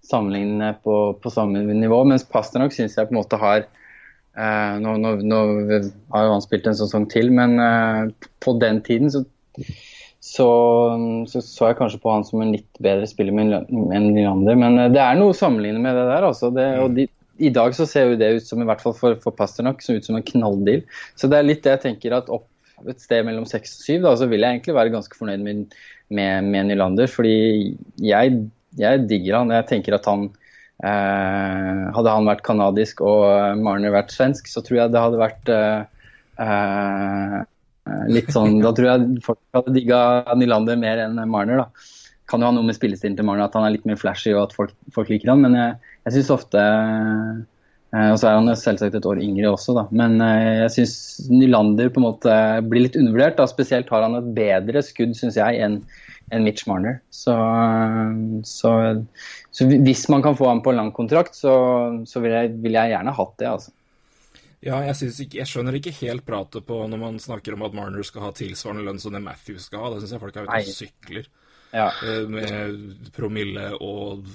[0.09, 4.97] sammenligne på, på samme nivå, mens Pasternak syns jeg på en måte har eh, nå,
[5.03, 5.41] nå, nå
[6.15, 9.25] har jo han spilt en sesong til, men eh, på den tiden så
[10.21, 10.49] så,
[11.31, 14.59] så så jeg kanskje på han som en litt bedre spiller enn Nylander.
[14.59, 16.27] Men eh, det er noe å sammenligne med det der.
[16.27, 16.51] Altså.
[16.55, 17.07] Det, og de,
[17.39, 19.99] I dag så ser jo det ut som, i hvert fall for, for Pasternak, som
[19.99, 20.83] ut som en knalldeal.
[21.19, 22.49] Så det er litt det jeg tenker at opp
[22.87, 25.79] et sted mellom seks og syv, så vil jeg egentlig være ganske fornøyd med,
[26.15, 27.11] med, med Nylander.
[27.11, 27.37] Fordi
[28.03, 28.43] jeg,
[28.79, 29.55] jeg digger han.
[29.55, 30.27] Jeg tenker at han
[30.83, 35.55] eh, Hadde han vært kanadisk og Marner vært svensk, så tror jeg det hadde vært
[35.55, 36.11] eh,
[36.43, 37.39] eh,
[38.13, 40.01] litt sånn, Da tror jeg folk hadde digga
[40.39, 41.65] Nylander mer enn Marner.
[41.65, 41.87] da.
[42.29, 44.49] Kan jo ha noe med spillestilen til Marner, at han er litt mer flashy og
[44.49, 48.53] at folk, folk liker han, men jeg, jeg syns ofte eh, Og så er han
[48.53, 49.87] selvsagt et år yngre også, da.
[49.97, 50.99] Men eh, jeg syns
[51.33, 52.37] Nylander på en måte
[52.69, 53.39] blir litt undervurdert.
[53.41, 53.49] da.
[53.49, 55.81] Spesielt har han et bedre skudd, syns jeg, enn
[56.31, 57.01] en Mitch Marner.
[57.09, 57.35] Så,
[58.45, 58.73] så,
[59.51, 61.55] så hvis man kan få ham på lang kontrakt, så,
[62.05, 63.73] så vil, jeg, vil jeg gjerne hatt det, altså.
[64.65, 68.03] Ja, jeg, ikke, jeg skjønner ikke helt pratet på når man snakker om at Marner
[68.07, 69.93] skal ha tilsvarende lønn som det Matthews skal ha.
[69.95, 71.29] Det syns jeg folk er ute og sykler.
[71.71, 71.91] Ja.
[72.03, 74.27] eh, Med promille og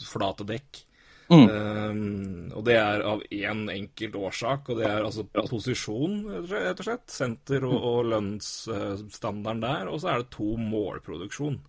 [0.00, 0.86] flate dekk.
[1.32, 1.48] Mm.
[1.48, 6.18] Um, og det er av én enkelt årsak, og det er altså posisjon,
[6.50, 7.06] rett og slett.
[7.12, 9.88] Senter og, og lønnsstandarden der.
[9.92, 11.60] Og så er det to målproduksjon.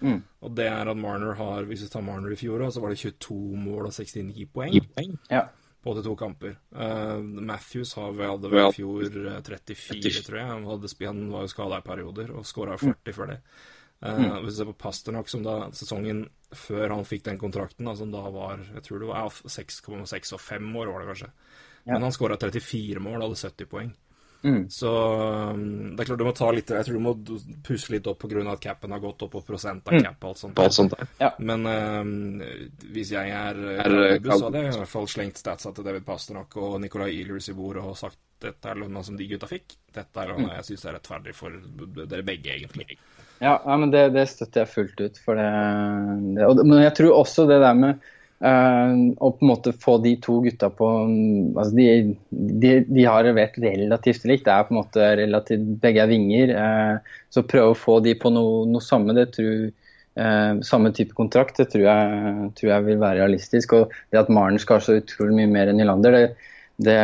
[0.00, 0.20] Mm.
[0.40, 3.02] Og det er at Marner har Hvis vi tar Marner i fjor, så var det
[3.02, 4.78] 22 mål og 69 poeng
[5.28, 5.42] Ja.
[5.82, 6.56] På 82 kamper.
[6.76, 10.48] Uh, Matthews har vel, hadde vel i fjor eh, 34, tror jeg.
[10.50, 13.38] Han, hadde, han var jo skada i perioder og skåra 40 før det.
[14.00, 17.96] Uh, Hvis du ser på Pasternak, som da sesongen før han fikk den kontrakten, da,
[17.96, 21.32] som da var jeg tror det var ja, 6,6 og 5 år, var det kanskje.
[21.88, 23.92] Men han skåra 34 mål, og hadde 70 poeng.
[24.42, 24.70] Mm.
[24.72, 24.90] Så
[25.52, 27.12] um, det er klart du må ta litt Jeg tror du må
[27.66, 28.40] pusse litt opp pga.
[28.48, 30.62] at capen har gått opp på prosent av cap og alt sånt.
[30.64, 31.28] Alt sånt ja.
[31.38, 35.40] Men uh, hvis jeg er, Er, er eh, så hadde jeg i hvert fall slengt
[35.42, 39.18] statsa til David Pasternak og Nicolay Ehlers i bordet og sagt dette er lønna som
[39.18, 39.74] de gutta fikk.
[39.92, 41.52] Dette er lønna jeg syns er rettferdig for
[42.00, 42.96] dere begge, egentlig.
[43.42, 45.20] Ja, ja men det, det støtter jeg fullt ut.
[45.20, 45.50] Det,
[46.38, 48.08] det, og, men jeg tror også det der med
[48.44, 51.86] eh, og på en måte få de to gutta på mm, altså de,
[52.62, 54.46] de, de har levert relativt likt.
[54.46, 56.54] Det er på en måte relativt, Begge er vinger.
[56.56, 61.14] Uh, så prøve å få de på noe, noe samme, det tror uh, samme type
[61.18, 63.76] kontrakt, det tror jeg, tror jeg vil være realistisk.
[63.78, 66.50] Og det at Maren skal ha så utrolig mye mer enn Nylander, det,
[66.88, 66.98] det,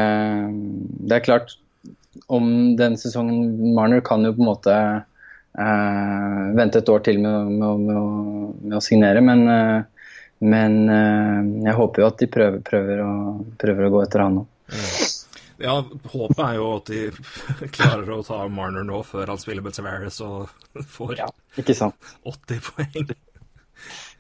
[1.07, 1.57] det er klart
[2.33, 2.47] om
[2.79, 4.77] den sesongen Marner kan jo på en måte
[6.57, 9.45] vente et år til med, å- med, med, å- med å signere, men,
[10.45, 13.13] men eh, jeg håper jo at de prøver, prøver, å,
[13.61, 14.47] prøver å gå etter han nå.
[15.57, 19.77] Ja, håpet er jo at de klarer å ta Marner nå før han spiller med
[19.77, 20.51] Tavares og
[20.97, 21.25] får
[21.63, 21.97] Ikke sant?
[22.29, 23.15] 80 poeng.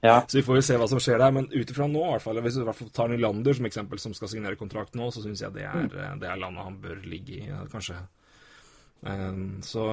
[0.01, 0.23] Ja.
[0.29, 1.35] Så vi får jo se hva som skjer der.
[1.37, 3.69] Men ut ifra nå, i hvert fall, hvis du i hvert fall tar Nylander som
[3.69, 6.81] eksempel, som skal signere kontrakt nå, så syns jeg det er, det er landet han
[6.81, 8.01] bør ligge i, kanskje.
[9.07, 9.85] Um, så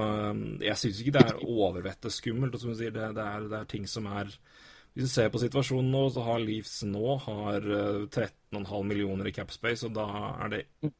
[0.63, 2.55] jeg syns ikke det er overvettet skummelt.
[2.55, 4.31] Og som du sier, det, det, er, det er ting som er
[4.93, 9.33] Hvis du ser på situasjonen nå, så har Leeds nå har uh, 13,5 millioner i
[9.33, 10.05] capspace, og da
[10.45, 10.59] er det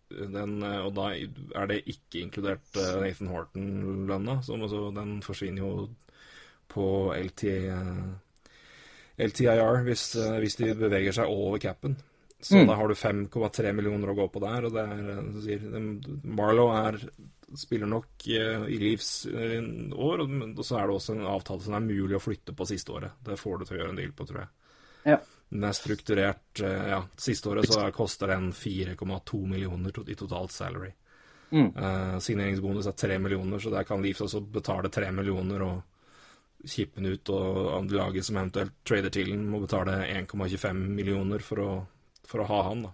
[0.09, 5.73] den, uh, Og da er det ikke inkludert uh, Nathan Horton-lønna, altså Den forsvinner jo
[6.73, 7.43] på LT,
[9.21, 10.07] LTIR hvis,
[10.41, 11.99] hvis de beveger seg over capen.
[12.43, 12.67] Så Mm.
[12.67, 14.65] da har du 5,3 millioner å gå på der.
[14.67, 15.61] Og det er, eh, sier,
[16.23, 16.97] Marlow er,
[17.55, 19.59] spiller nok uh, i Leafs i
[19.93, 22.67] år, og, og så er det også en avtale som er mulig å flytte på
[22.67, 23.13] siste året.
[23.23, 24.49] Det får du til å gjøre en deal på, tror jeg.
[25.05, 25.17] Ja.
[25.53, 30.91] Den er strukturert uh, Ja, siste året så koster den 4,2 millioner i totalt salary.
[31.53, 31.69] Mm.
[31.77, 35.81] Uh, signeringsbonus er 3 millioner, så der kan Leafs også betale 3 millioner og
[36.65, 41.59] kippe den ut, og laget som eventuelt trader til den, må betale 1,25 millioner for
[41.59, 41.71] å,
[42.27, 42.91] for å ha han, da.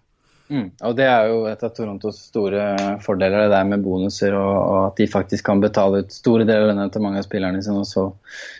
[0.49, 0.71] Mm.
[0.81, 2.63] Og det er jo et av Torontos store
[3.05, 6.63] fordeler, det der med bonuser, og, og at de faktisk kan betale ut store deler
[6.65, 8.07] av lønna til mange av spillerne sine, og så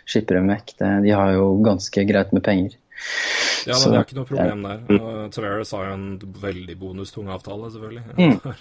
[0.06, 0.76] skipper de vekk.
[0.78, 2.76] Det, de har jo ganske greit med penger.
[3.66, 5.02] Ja, Så- men det er ikke noe problem der.
[5.02, 6.08] Og Tavares har jo en
[6.46, 8.06] veldig bonustung avtale, selvfølgelig.
[8.20, 8.54] Mm.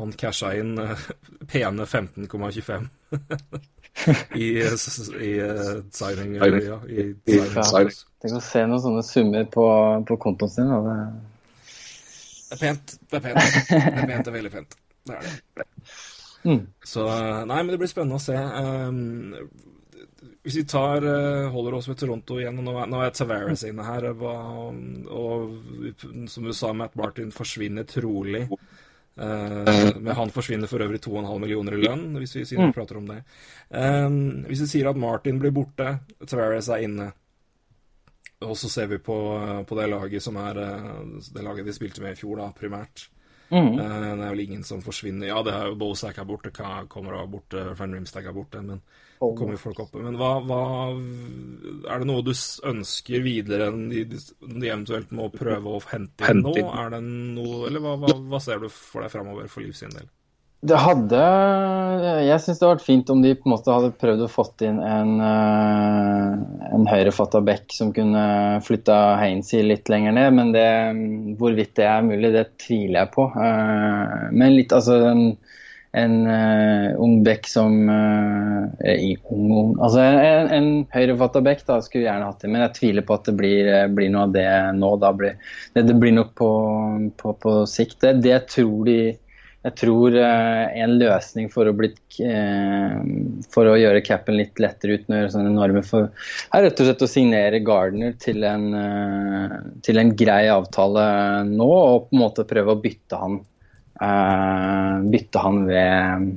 [0.00, 1.06] Han casha inn eh,
[1.48, 2.90] pene 15,25
[4.36, 7.62] i, s- i eh, signing ja, i signing.
[7.62, 7.94] signing.
[8.20, 9.64] Tenk å se noen sånne summer på,
[10.08, 10.68] på kontoen sin.
[10.68, 10.82] Da.
[10.84, 10.98] Det,
[12.46, 12.98] Det er pent.
[13.10, 13.40] Det er pent.
[13.68, 14.76] Det er pent, det er veldig pent.
[15.06, 15.64] Det er det.
[16.46, 16.66] Mm.
[16.84, 18.36] Så eh, Nei, men det blir spennende å se.
[18.36, 19.48] Um,
[20.46, 23.64] hvis vi tar uh, holder oss med Toronto igjen, og nå er, nå er Tavares
[23.66, 24.78] inne her, og,
[25.10, 28.44] og som du sa, Matt Martin forsvinner trolig.
[29.16, 33.00] Uh, men han forsvinner for øvrig 2,5 millioner i lønn, hvis vi, siden vi prater
[33.00, 33.22] om det.
[33.74, 37.10] Um, hvis vi sier at Martin blir borte, Tavares er inne,
[38.44, 39.16] og så ser vi på,
[39.68, 43.06] på det laget som er eh, det laget de spilte med i fjor, da, primært.
[43.48, 43.78] Mm.
[43.78, 45.30] Eh, det er vel ingen som forsvinner.
[45.30, 48.60] Ja, det er jo Bozak er borte, Ka kommer av borte, Van Rimstag er borte,
[48.60, 48.82] men
[49.20, 49.32] oh.
[49.38, 49.96] kommer jo folk opp.
[50.02, 50.60] Men hva, hva
[51.94, 56.44] Er det noe du ønsker videre enn de, de eventuelt må prøve å hente inn
[56.44, 56.56] nå?
[56.66, 59.94] Er det noe Eller hva, hva, hva ser du for deg framover for Liv sin
[59.94, 60.10] del?
[60.64, 61.18] Det hadde
[62.24, 64.64] Jeg syns det hadde vært fint om de på en måte hadde prøvd å fått
[64.64, 68.22] inn en, eh, en høyrefatta bekk som kunne
[68.64, 70.64] flytta Hainsey litt lenger ned, men det,
[71.38, 73.28] hvorvidt det er mulig, det tviler jeg på.
[73.36, 75.22] Eh, Men litt, altså en,
[75.92, 82.10] en eh, ung bekk som ung, ung, Altså en, en høyrefatta bekk da, skulle jeg
[82.10, 84.48] gjerne hatt det, men jeg tviler på at det blir, blir noe av det
[84.80, 84.96] nå.
[85.20, 85.38] Blir,
[85.76, 86.50] det blir nok på,
[87.20, 88.00] på, på sikt.
[88.00, 88.98] Det, det tror de
[89.66, 91.88] jeg tror eh, en løsning for å, bli,
[92.22, 92.94] eh,
[93.50, 96.12] for å gjøre capen litt lettere uten å gjøre sånne enorme for,
[96.54, 101.06] er rett og slett å signere Gardner til en, eh, til en grei avtale
[101.50, 103.38] nå, og på en måte prøve å bytte han,
[105.10, 106.34] bytte han ved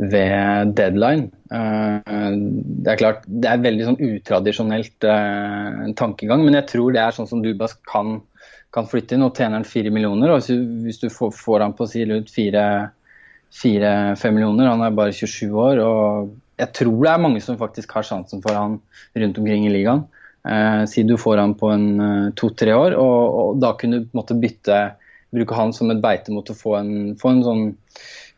[0.00, 1.30] ved deadline.
[1.48, 5.06] Det er klart, det er veldig sånn utradisjonelt
[5.96, 8.18] tankegang, men jeg tror det er sånn som Dubas kan
[8.74, 10.28] kan flytte inn, og tjener han fire millioner.
[10.30, 10.36] og
[10.84, 16.30] Hvis du, får, han på si ut fire-fem millioner, han er bare 27 år, og
[16.60, 18.78] jeg tror det er mange som faktisk har sjansen for han
[19.16, 20.06] rundt omkring i ligaen.
[20.48, 24.06] Eh, si du får han på en eh, to-tre år, og, og da kunne du
[24.06, 24.78] på en måte bytte
[25.34, 27.64] bruke han som et beite mot å få en, få en sånn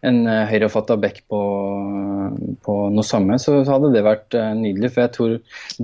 [0.03, 1.41] en uh, høyrefatta back på,
[2.67, 4.91] på noe samme, så, så hadde det vært eh, nydelig.
[4.95, 5.35] For jeg tror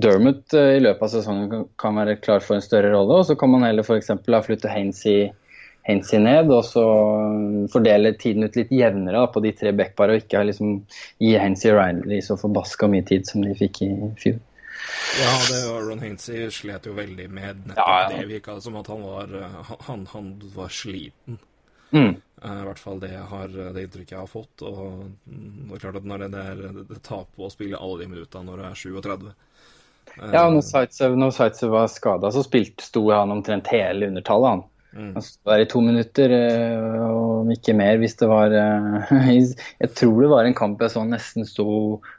[0.05, 3.21] Dermot eh, i løpet av sesongen kan, kan være klar for en større rolle.
[3.21, 4.11] Og så kan man heller f.eks.
[4.45, 5.29] flytte Hainsey,
[5.87, 6.83] Hainsey ned og så
[7.71, 10.75] fordele tiden ut litt jevnere da, på de tre backpara, og ikke liksom,
[11.23, 14.39] gi Hainsey og Riley så forbaska mye tid som de fikk i fjor.
[15.19, 18.17] Ja, det var Ron Hainsey slet jo veldig med nettopp Ja, ja.
[18.17, 18.27] det.
[18.29, 21.39] Virka som at han var, eh, han, han var sliten.
[21.91, 22.19] Mm.
[22.43, 24.65] Eh, I hvert fall det, har, det inntrykket jeg har fått.
[24.65, 28.11] Og det er klart at når det, er, det tar på å spille alle de
[28.15, 29.31] minuttene når du er 37
[30.17, 34.49] Eh, Ja, når Zaitsev, når Zaitsev var skada, så spilte, sto han omtrent hele undertallet,
[34.49, 34.63] han.
[34.89, 35.09] Mm.
[35.13, 36.31] Han sto der i to minutter,
[37.13, 39.19] om ikke mer hvis det var eh,
[39.83, 41.67] Jeg tror det var en kamp jeg så han nesten sto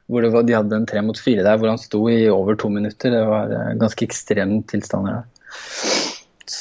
[0.07, 2.59] hvor det var, de hadde en tre mot fire der, hvor han sto i over
[2.59, 3.11] to minutter.
[3.15, 6.00] Det var eh, ganske ekstreme tilstander der.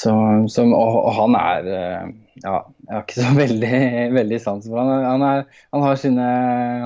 [0.00, 0.12] Så,
[0.48, 2.10] så, og, og han er eh,
[2.40, 2.54] Ja,
[2.86, 3.80] jeg har ikke så veldig,
[4.16, 5.04] veldig sans for han.
[5.04, 5.42] Han, er,
[5.74, 6.28] han, har sine,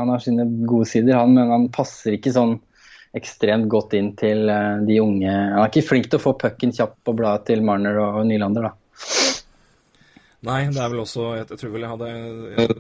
[0.01, 2.57] han har sine gode sider, han, men han passer ikke sånn
[3.15, 6.75] ekstremt godt inn til eh, de unge Han er ikke flink til å få pucken
[6.75, 8.75] kjapt på bladet til Marner og Nylander, da.
[10.45, 12.75] Nei, det er vel også Jeg, jeg tror vel jeg hadde jeg,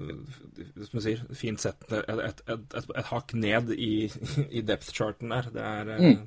[0.84, 3.94] som du sier, fint sett et, et, et, et, et hakk ned i,
[4.50, 5.52] i depth-charten der.
[5.54, 6.18] Det er eh, Mm.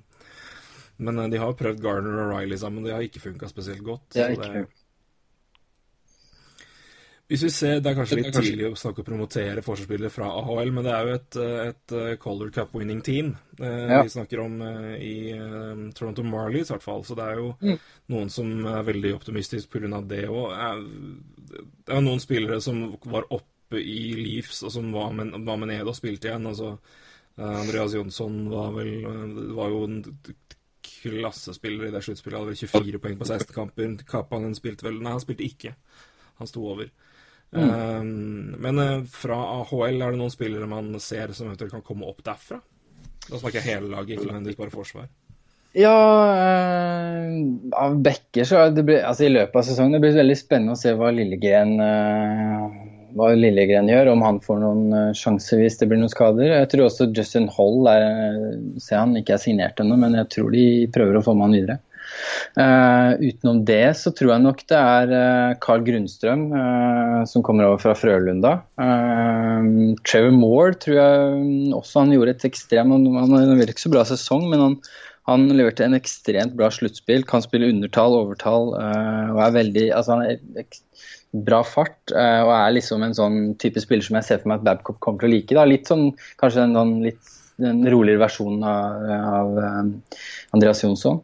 [1.00, 4.10] Men eh, de har prøvd Garner og Riley sammen, det har ikke funka spesielt godt.
[4.16, 4.68] Det er så det...
[7.28, 10.70] Hvis vi ser, Det er kanskje litt tidlig å snakke å promotere forsvarsspillere fra AHL,
[10.72, 11.38] men det er jo et,
[11.74, 13.98] et Color Cup-winning team eh, Ja.
[14.06, 17.04] vi snakker om eh, i eh, Toronto Marlies, i hvert fall.
[17.04, 17.76] Så det er jo Mm.
[18.16, 20.00] noen som er veldig optimistiske pga.
[20.08, 20.88] det òg.
[21.52, 25.68] Det er noen spillere som var oppe i Leafs, og som var med, var med
[25.74, 26.48] ned og spilte igjen.
[26.48, 26.78] altså
[27.38, 30.00] eh, Andreas Jonsson var vel eh, var jo en
[31.14, 32.40] klassespiller i det sluttspillet.
[32.40, 33.98] Hadde vel 24 poeng på 16 kamper.
[34.08, 35.76] Kapanen spilte vel Nei, han spilte ikke.
[36.42, 36.90] Han sto over.
[37.50, 42.10] Um, men uh, fra AHL, er det noen spillere man ser som eventuelt kan komme
[42.10, 42.60] opp derfra?
[43.28, 45.08] Da snakker jeg hele laget, ikke nødvendigvis bare forsvar.
[45.78, 45.94] Ja,
[46.34, 47.44] eh,
[47.76, 50.80] av bekker så det blir, altså I løpet av sesongen det blir veldig spennende å
[50.80, 52.78] se hva Lillegren, eh,
[53.18, 54.14] hva Lillegren gjør.
[54.14, 56.54] Om han får noen eh, sjanser hvis det blir noen skader.
[56.54, 58.08] Jeg tror også Justin Holl er,
[58.82, 61.60] ser han ikke er signert ennå, men jeg tror de prøver å få med han
[61.60, 61.82] videre.
[62.58, 67.68] Uh, utenom det så tror jeg nok det er eh, Carl Grunnstrøm uh, som kommer
[67.68, 68.54] over fra Frølunda.
[68.82, 69.68] Eh,
[70.08, 74.06] Trevor Moore tror jeg også han gjorde et ekstremt Han, han hadde ikke så bra
[74.08, 74.80] sesong, men han,
[75.30, 77.26] han leverte en ekstremt bra sluttspill.
[77.28, 80.74] Kan spille undertall, overtall eh, og er veldig Altså han er
[81.46, 84.62] bra fart eh, og er liksom en sånn type spiller som jeg ser for meg
[84.62, 85.58] at Babcock kommer til å like.
[85.58, 85.66] Da.
[85.70, 86.10] Litt sånn
[86.42, 89.08] kanskje en sånn litt den roligere versjonen av,
[89.42, 90.20] av eh,
[90.56, 91.24] Andreas Jonsson.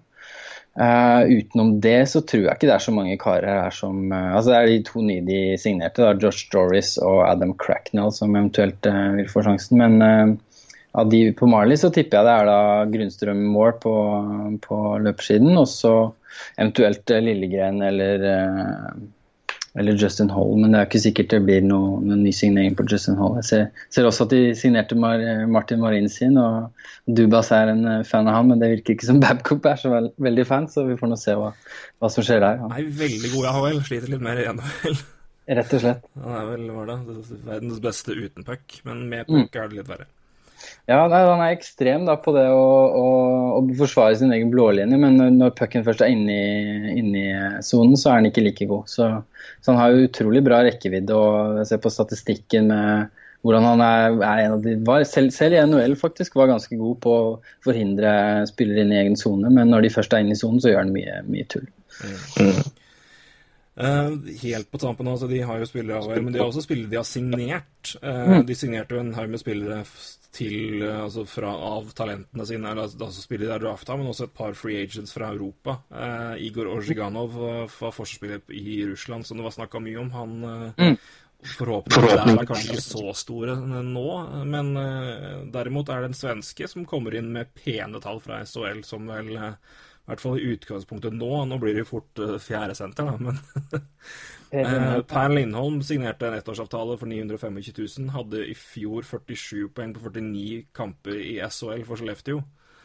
[0.74, 4.32] Uh, utenom det så tror jeg ikke det er så mange karer her som uh,
[4.34, 8.34] Altså det er de to nye de signerte, da, Josh Doris og Adam Cracknell, som
[8.34, 9.78] eventuelt uh, vil få sjansen.
[9.78, 10.40] Men
[10.98, 13.94] av de på Marley så tipper jeg det er da Grunnstrøm Moore på,
[14.66, 15.94] på løpersiden, og så
[16.58, 18.26] eventuelt Lillegren eller,
[19.80, 20.52] eller Justin Hall.
[20.62, 23.38] Men det er ikke sikkert det blir noe, noen ny signering på Justin Hall.
[23.42, 23.64] Jeg ser,
[23.96, 26.70] ser også at de signerte Mar Martin Marin sin, og
[27.10, 29.90] Dubas er en eh, fan av han, men det virker ikke som Babcock er så
[29.96, 31.50] veld, veldig fan, så vi får nå se hva,
[32.00, 32.62] hva som skjer der.
[32.62, 35.00] Han er veldig god i AHL, sliter litt mer i NHL.
[35.58, 36.04] Rett og slett.
[36.24, 37.00] Han er vel hva da,
[37.50, 39.48] verdens beste uten puck, men med Mm.
[39.52, 40.06] er det litt verre.
[40.88, 42.64] Ja, nei, Han er ekstrem da på det å,
[43.00, 43.08] å,
[43.60, 46.38] å forsvare sin egen blålinje, men når- når pucken først er inne
[47.24, 47.26] i,
[47.64, 48.88] sonen, så er han ikke like god.
[48.92, 49.08] Så,
[49.62, 53.10] så han har jo utrolig bra rekkevidde, og jeg ser på statistikken med
[53.44, 56.78] hvordan han er, er en av de var, selv, selv i NHL faktisk var ganske
[56.80, 57.26] god på å
[57.66, 58.14] forhindre
[58.48, 60.86] spillere inn i egen sone, men når de først er inne i sonen, så gjør
[60.86, 61.68] han mye, mye tull.
[63.76, 64.12] Eh,
[64.44, 67.00] helt på tampen, altså, de har jo spillere av men de har også spillere de
[67.00, 67.96] har signert.
[68.06, 69.80] Eh, De signerte jo en haug med spillere
[70.34, 74.28] til, eh, altså fra, av talentene sine, eller altså spiller spillere de drafta, men også
[74.28, 75.78] et par free agents fra Europa.
[75.94, 80.14] Eh, Igor Ozjiganov var, var forsvarsspiller i Russland, som det var snakka mye om.
[80.18, 80.40] Han
[80.78, 80.98] mm.
[81.44, 84.10] Forhåpentligvis er kanskje ikke så store nå,
[84.48, 88.84] men eh, derimot er det en svenske som kommer inn med pene tall fra SHL,
[88.88, 89.58] som vel eh,
[90.04, 93.38] i hvert fall i utgangspunktet nå Nå blir det jo fort uh, fjerdesenter, da, men
[94.54, 98.12] Eh, Per Lindholm signerte en ettårsavtale for 925 000.
[98.14, 102.44] Hadde i fjor 47 poeng på 49 kamper i SHL for Skellefteå.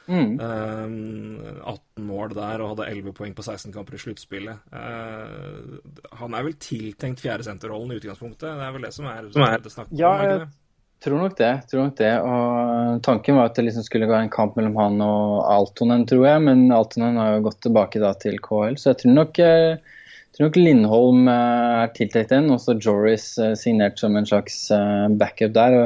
[0.08, 0.38] Mm.
[0.40, 4.62] Uh, 18 mål der og hadde 11 poeng på 16 kamper i sluttspillet.
[4.72, 5.76] Uh,
[6.16, 8.48] han er vel tiltenkt fjerdesenterrollen i utgangspunktet.
[8.48, 10.00] Det er vel det som er, det snakk om?
[10.00, 10.48] Ja, er jeg
[11.04, 11.52] tror nok det.
[11.68, 12.14] tror nok det.
[12.24, 16.24] Og Tanken var at det liksom skulle gå en kamp mellom han og Altonen, tror
[16.24, 16.46] jeg.
[16.48, 19.44] Men Altonen har jo gått tilbake da til KL, så jeg tror nok,
[20.28, 22.50] eh, tror nok Lindholm eh, er tiltenkt den.
[22.54, 25.76] Også Joris eh, signert som en slags eh, backup der.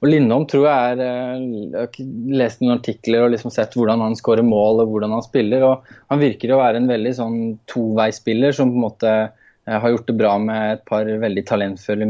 [0.00, 2.00] Og, Lindholm tror jeg er Jeg har
[2.42, 5.62] lest noen artikler og liksom sett hvordan han skårer mål og hvordan han spiller.
[5.62, 7.38] og Han virker å være en veldig sånn
[7.70, 9.14] toveispiller som på en måte
[9.62, 12.06] har gjort det bra med et par veldig talentfulle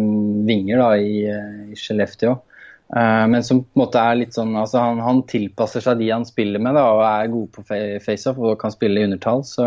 [0.48, 2.32] vinger da, i, i Skellefteå.
[2.96, 6.10] Eh, men som på en måte er litt sånn altså han, han tilpasser seg de
[6.12, 9.40] han spiller med da, og er god på fa- faceoff og kan spille i undertall.
[9.48, 9.64] Så,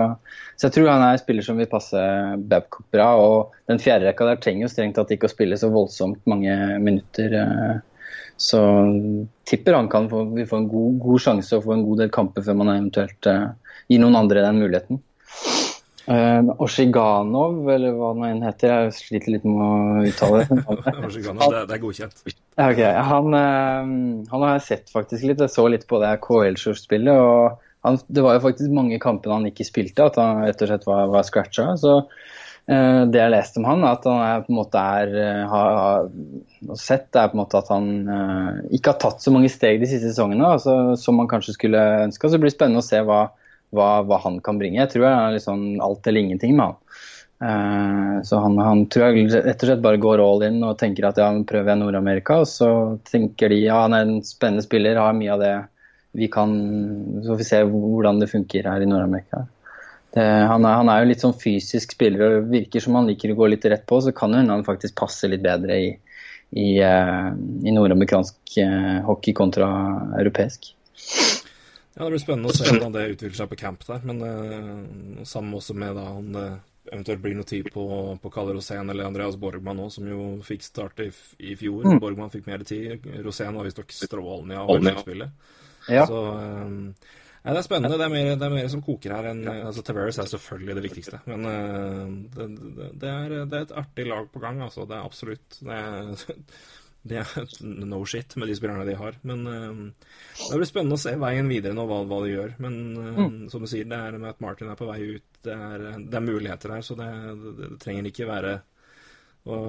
[0.56, 2.04] så jeg tror han er en spiller som vil passe
[2.52, 3.08] Babcock bra.
[3.22, 6.54] Og den fjerde rekka der trenger jo strengt tatt ikke å spille så voldsomt mange
[6.86, 7.34] minutter.
[7.42, 7.76] eh,
[8.38, 8.62] Så
[9.50, 12.14] tipper han kan få, vi får en god, god sjanse og få en god del
[12.14, 13.46] kamper før man eventuelt eh,
[13.90, 15.02] gir noen andre den muligheten.
[16.06, 20.58] Uh, Oshiganov, eller hva nå enn heter, jeg sliter litt med å uttale det.
[21.08, 22.20] Oshigano, det, det er godkjent.
[22.54, 22.92] Okay.
[23.10, 25.42] Han, uh, han har jeg sett faktisk litt.
[25.42, 27.10] Jeg så litt på det KL-spillet.
[27.16, 30.70] og han, Det var jo faktisk mange kampene han ikke spilte, at han rett og
[30.72, 31.72] slett var, var scratcha.
[31.82, 35.42] Så uh, det jeg leste om han, at han er, på en måte er, eh,
[35.50, 35.80] har,
[36.70, 39.82] har sett, er på en måte at han eh, ikke har tatt så mange steg
[39.82, 42.30] de siste sesongene altså, som man kanskje skulle ønska.
[42.30, 43.24] Så det blir spennende å se hva,
[43.74, 44.82] hva, hva han kan bringe.
[44.82, 46.82] Jeg tror det er liksom alt eller ingenting med han.
[47.46, 51.10] Eh, så han, han tror jeg rett og slett bare går all in og tenker
[51.10, 52.40] at ja, prøver jeg Nord-Amerika.
[52.44, 52.70] Og så
[53.10, 55.56] tenker de ja, han er en spennende spiller, har mye av det
[56.16, 56.52] vi kan
[57.20, 59.44] Så får vi se hvordan det funker her i Nord-Amerika.
[60.16, 63.50] Han, han er jo litt sånn fysisk spiller og virker som han liker å gå
[63.52, 65.90] litt rett på, så kan det hende han faktisk passer litt bedre i,
[66.56, 67.28] i, eh,
[67.68, 69.68] i nordamerikansk eh, hockey kontra
[70.20, 70.72] europeisk.
[71.96, 74.08] Ja, Det blir spennende å se hvordan det utvikler seg på camp der.
[74.08, 76.48] Men uh, sammen også med da han det
[76.92, 77.84] eventuelt blir noe tid på,
[78.22, 81.14] på Kalle Rosén eller Andreas Borgmann òg, som jo fikk starte i,
[81.52, 81.88] i fjor.
[82.02, 83.06] Borgmann fikk mer tid.
[83.26, 85.54] Rosén var visstnok strålende i AHL-spillet.
[85.90, 86.06] Ja.
[86.10, 86.70] Så eh,
[87.46, 87.98] ja, Det er spennende.
[87.98, 90.86] Det er mer, det er mer som koker her enn altså, Tavares er selvfølgelig det
[90.88, 91.22] viktigste.
[91.30, 94.88] Men uh, det, det, det, er, det, er, et artig lag på gang, altså.
[94.90, 96.26] Det er absolutt Det er,
[97.06, 99.18] det er no shit med de spillerne de har.
[99.28, 100.12] Men uh,
[100.50, 102.56] det blir spennende å se veien videre nå, hva, hva de gjør.
[102.66, 103.36] Men uh, mm.
[103.54, 105.28] som du sier, det er med at Martin er på vei ut.
[105.46, 107.10] Det er, det er muligheter her, så det,
[107.84, 108.56] trenger ikke være
[109.46, 109.68] og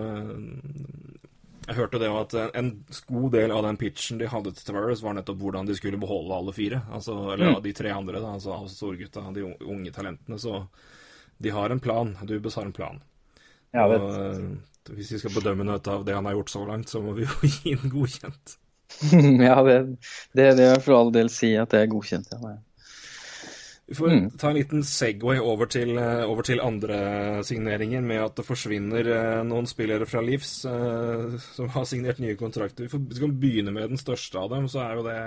[1.67, 2.69] jeg hørte det at en
[3.11, 6.37] god del av den pitchen de hadde til Tavares, var nettopp hvordan de skulle beholde
[6.37, 6.79] alle fire.
[6.95, 7.59] Altså, eller mm.
[7.65, 10.39] de tre andre, da, altså av storgutta, de unge talentene.
[10.39, 10.63] Så
[11.43, 12.15] de har en plan.
[12.23, 13.03] Dubes har en plan.
[13.75, 14.07] Ja, og,
[14.95, 17.27] hvis vi skal bedømme noe av det han har gjort så langt, så må vi
[17.29, 18.57] jo gi den godkjent.
[19.49, 19.81] ja, det,
[20.33, 22.33] det, det vil jeg for all del si at det er godkjent.
[22.37, 22.57] Ja.
[23.87, 24.31] Vi får mm.
[24.31, 26.97] ta en liten Segway over til, eh, over til, andre
[27.47, 32.35] signeringer, med at det forsvinner eh, noen spillere fra Livs eh, som har signert nye
[32.39, 32.89] kontrakter.
[32.89, 35.21] Vi, får, vi kan begynne med den største av dem, så er jo det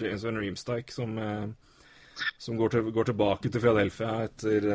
[0.00, 1.20] James Van Reemstike, som,
[2.40, 4.70] som går, til, går, tilbake til Philadelphia etter,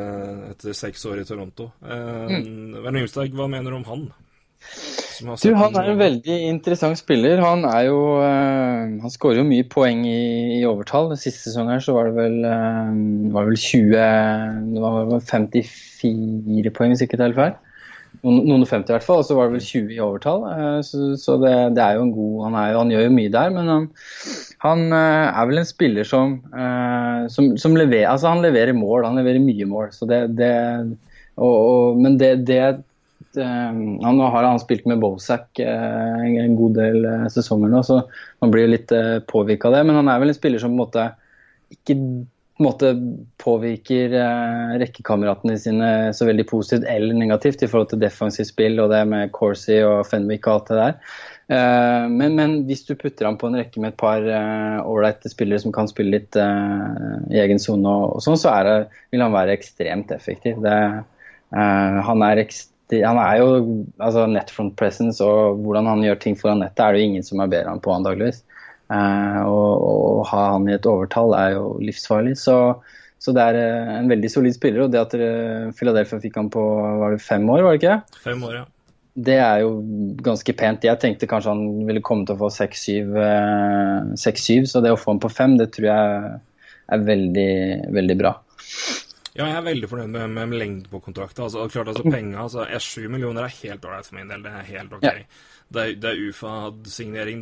[0.52, 1.70] etter seks år i Toronto.
[1.82, 2.78] Mm.
[2.84, 4.06] Van Reemstike, hva mener du om han?
[5.16, 7.40] Du, han er en veldig interessant spiller.
[7.40, 11.14] Han er jo uh, Han skårer jo mye poeng i, i overtall.
[11.16, 13.94] Siste sesong her så var det vel, uh, var det vel 20
[14.74, 17.56] Det var vel 54 poeng, hvis ikke det er helt feil.
[18.24, 20.46] Noen, og 50 i hvert fall, og så var det vel 20 i overtall.
[20.48, 23.34] Uh, så, så det, det, er jo en god han, er, han, gjør jo mye
[23.34, 23.88] der, men han,
[24.64, 26.38] han er vel en spiller som,
[27.32, 29.04] som, som leverer Altså, han leverer mål.
[29.08, 29.90] Han leverer mye mål.
[29.94, 30.52] Så det, det
[31.36, 32.60] og, og, men det, det
[33.36, 38.00] han har han spilt med Bozak eh, en god del eh, sesonger nå, så
[38.40, 39.84] man blir litt eh, påvirka av det.
[39.88, 41.06] Men han er vel en spiller som på en måte
[41.74, 41.96] ikke
[42.56, 42.90] på en måte
[43.42, 44.14] påvirker
[44.80, 49.32] rekkekameratene sine så veldig positivt eller negativt i forhold til defensivt spill og det med
[49.36, 50.94] Corsi og Fenwick og alt det der.
[52.08, 55.62] Men, men, hvis du putter ham på en rekke med et par ålreite eh, spillere
[55.62, 58.78] som kan spille litt uh, i egen sone, og, og, sånn, så det,
[59.14, 60.58] vil han være ekstremt effektiv.
[60.64, 60.80] Det,
[61.54, 63.46] uh, han er ekstremt han er jo
[63.98, 67.40] altså Netfront presence og hvordan han gjør ting foran nettet, er det jo ingen som
[67.42, 68.44] er bedre enn på, antageligvis.
[68.86, 72.36] Uh, og å ha han i et overtall er jo livsfarlig.
[72.38, 72.56] Så,
[73.18, 74.84] så, det er uh, en veldig solid spiller.
[74.84, 76.62] Og det at uh, Philadelphia fikk han på
[77.02, 78.22] var det fem år, var det ikke?
[78.28, 78.64] Fem år, ja.
[79.26, 79.70] Det er jo
[80.20, 80.84] ganske pent.
[80.84, 83.16] Jeg tenkte kanskje han ville komme til å få seks-syv,
[84.68, 86.34] så det å få han på fem, det tror jeg
[86.92, 87.52] er veldig,
[87.96, 88.34] veldig bra.
[89.36, 91.44] Ja, jeg er veldig fornøyd med, med, med lengden på kontrakten.
[91.44, 94.44] Altså, klart, altså, penger, altså, 7 millioner er helt ålreit for min del.
[94.44, 95.04] Det er helt OK.
[95.04, 95.16] Ja.
[95.66, 97.40] Det er, det er UFA-signering.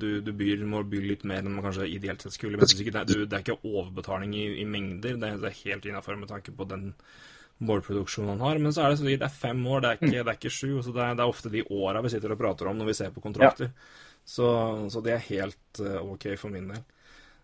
[0.00, 2.58] Du, du byr, må by litt mer enn man kanskje ideelt sett skulle.
[2.58, 5.14] Men det, er, du, det er ikke overbetaling i, i mengder.
[5.14, 6.90] Det, det, er helt innafor med tanke på den
[7.62, 8.62] målproduksjonen han har.
[8.62, 10.56] Men så er det, så, det er fem år, det er ikke, det er ikke
[10.56, 10.70] sju.
[10.82, 12.96] Så det er, det er ofte de åra vi sitter og prater om når vi
[12.98, 13.70] ser på kontrakter.
[13.70, 14.08] Ja.
[14.30, 14.48] Så,
[14.90, 16.82] så, det er helt uh, OK for min del.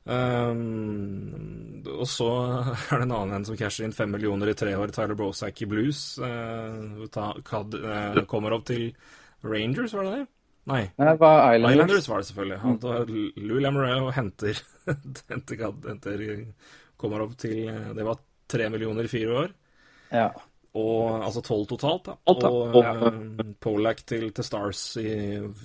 [0.07, 2.29] Um, og så
[2.91, 5.63] er det en annen en som casher inn fem millioner i tre år, Tyler Brosack
[5.63, 6.03] i blues.
[6.19, 8.91] Uh, ta, kad, uh, kommer opp til
[9.45, 10.25] Rangers, var det det?
[10.67, 10.83] Nei.
[10.97, 11.77] Det var Islanders.
[11.77, 12.59] Islanders var det selvfølgelig.
[12.65, 13.13] Han tar
[13.51, 14.59] Lou Lamorello henter,
[15.31, 16.27] henter, henter,
[16.97, 18.19] Kommer opp til Det var
[18.49, 19.57] tre millioner i fire år.
[20.11, 20.31] Ja.
[20.77, 22.17] Og, altså tolv totalt, da.
[22.29, 25.09] Og uh, Polak til, til, Stars i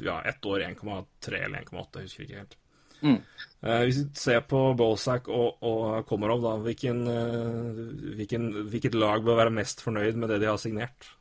[0.06, 2.56] ja, ett år 1,3 eller 1,8, jeg husker ikke helt.
[3.02, 3.18] Mm.
[3.66, 7.82] Uh, hvis vi ser på Bolsack og, og Komarov, da, hvilken, uh,
[8.16, 11.12] hvilken, hvilket lag bør være mest fornøyd med det de har signert?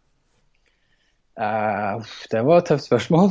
[1.40, 3.30] Uh, det var et tøft spørsmål.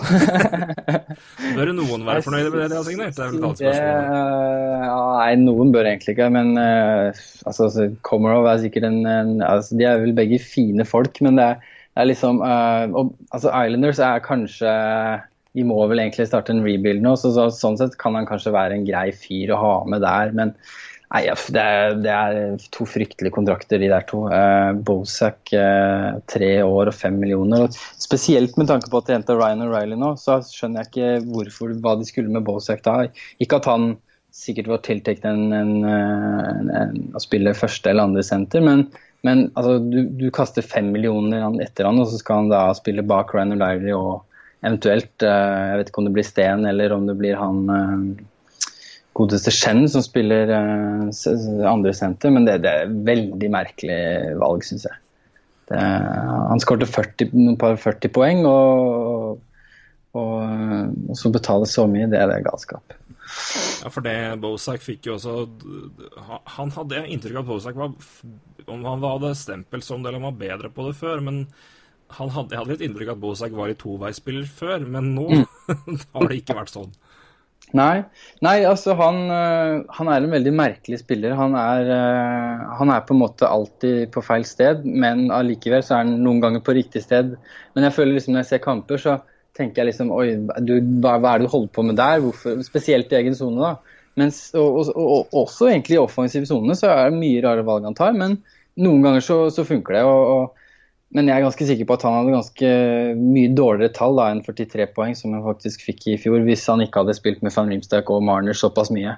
[1.58, 3.14] bør noen være fornøyde med det de har signert?
[3.14, 5.18] Det er vel et spørsmål.
[5.20, 6.30] nei, noen bør egentlig ikke.
[6.34, 11.38] Men altså, Komarov er sikkert en, en altså, De er vel begge fine folk, men
[11.38, 14.74] det er, det er liksom og, altså, Islanders er kanskje
[15.58, 18.54] de må vel egentlig starte en rebuild nå, så, så, sånn sett kan han kanskje
[18.54, 20.34] være en grei fyr å ha med der.
[20.38, 20.54] Men
[21.14, 21.22] nei,
[21.56, 24.26] det, er, det er to fryktelige kontrakter, de der to.
[24.34, 27.66] Eh, Bosak eh, tre år og fem millioner.
[27.66, 31.32] Og spesielt med tanke på at de henta Ryan O'Reilly nå, så skjønner jeg ikke
[31.34, 33.02] hvorfor, hva de skulle med Bosak da.
[33.44, 33.94] Ikke at han
[34.36, 38.86] sikkert var tiltenkt en, en, en, en, å spille første eller andre senter, men,
[39.26, 43.06] men altså, du, du, kaster fem millioner etter han, og så skal han da spille
[43.06, 44.26] bak Ryan O'Reilly og
[44.60, 48.02] Eventuelt, eh, jeg vet ikke om det blir Sten eller om det blir han eh,
[49.20, 54.02] godeste Chen som spiller eh, andre senter, men det, det er et veldig merkelig
[54.42, 55.00] valg, syns jeg.
[55.70, 55.82] Det,
[56.50, 59.42] han skårte 40, noen par 40 poeng, og,
[60.18, 62.96] og, og, så betale så mye, det er det galskap.
[63.84, 65.34] Ja, for det Bozak fikk jo også
[66.56, 67.92] Han hadde inntrykk av at Bozak var
[68.66, 71.44] Om han hadde stempel som det, eller han var bedre på det før, men
[72.18, 75.28] han hadde, jeg hadde litt inntrykk av at Bozak var i toveisspiller før, men nå
[75.30, 75.46] mm.
[76.16, 76.90] har det ikke vært sånn.
[77.78, 78.02] Nei,
[78.42, 81.36] nei altså han, øh, han er en veldig merkelig spiller.
[81.38, 86.00] Han er, øh, han er på en måte alltid på feil sted, men allikevel så
[86.00, 87.36] er han noen ganger på riktig sted.
[87.76, 89.20] Men jeg føler liksom når jeg ser kamper, så
[89.58, 90.32] tenker jeg liksom Oi,
[90.66, 92.24] du, hva, hva er det du holder på med der?
[92.26, 94.00] Hvorfor, spesielt i egen sone, da.
[94.20, 97.86] Mens, og, og, og, også egentlig i offensiv sone så er det mye rare valg
[97.88, 98.40] han tar, men
[98.82, 100.08] noen ganger så, så funker det.
[100.10, 100.56] og, og
[101.16, 102.72] men jeg er ganske sikker på at han hadde ganske
[103.18, 106.84] mye dårligere tall da, enn 43 poeng, som han faktisk fikk i fjor, hvis han
[106.86, 109.16] ikke hadde spilt med van Rimsdijk og Marner såpass mye.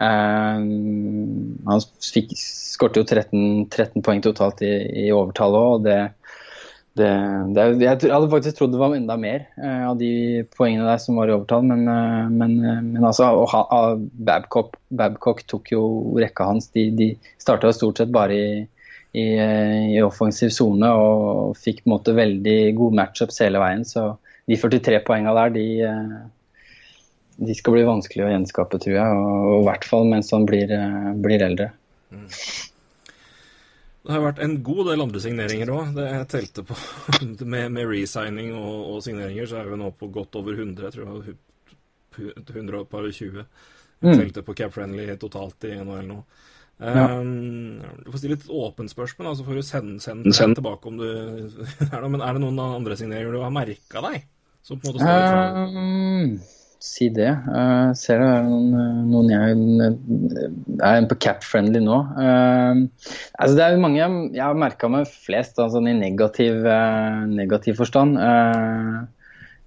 [0.00, 4.72] Um, han fikk, skårte jo 13, 13, poeng totalt i,
[5.06, 5.96] i overtall òg, og det,
[7.00, 7.08] det,
[7.56, 10.12] det, Jeg hadde faktisk trodd det var enda mer uh, av de
[10.56, 12.58] poengene der som var i overtall, men, uh, men,
[12.90, 15.86] men altså og, Babcock, Babcock, tok jo
[16.20, 16.68] rekka hans.
[16.76, 18.52] De, de starta stort sett bare i
[19.12, 19.26] i,
[19.96, 23.84] i offensiv sone og fikk på en måte veldig gode matchups hele veien.
[23.86, 24.12] Så
[24.46, 26.66] de 43 poengene der, de, eh,
[27.40, 29.22] de, skal bli vanskelig å gjenskape, tror jeg.
[29.22, 31.70] Og, i hvert fall mens han blir, eh, blir eldre.
[32.10, 32.28] Mm.
[34.00, 35.90] Det har vært en god del andre signeringer òg.
[35.98, 36.78] Det jeg telte på
[37.52, 40.86] med, med resigning og, og, signeringer, så er vi nå på godt over 100.
[40.86, 41.22] Jeg tror det var
[42.46, 43.44] 120.
[44.00, 44.16] Jeg mm.
[44.16, 46.22] telte på Cap Friendly totalt i NHL nå.
[46.80, 47.18] Ja.
[47.20, 50.96] Um, du får stille et åpent spørsmål, så får du sende, sende, sende tilbake om
[51.00, 54.24] du er det, Men er det noen andre signeringer du har merka deg?
[54.64, 56.32] Som på en måte står litt um,
[56.80, 57.28] Si det.
[57.44, 58.70] Uh, ser det er noen,
[59.10, 59.90] noen jeg
[60.88, 61.98] er på cap-friendly nå.
[62.16, 67.76] Uh, altså det er mange jeg har merka meg flest, altså i negativ, uh, negativ
[67.82, 68.16] forstand.
[68.16, 69.04] Uh,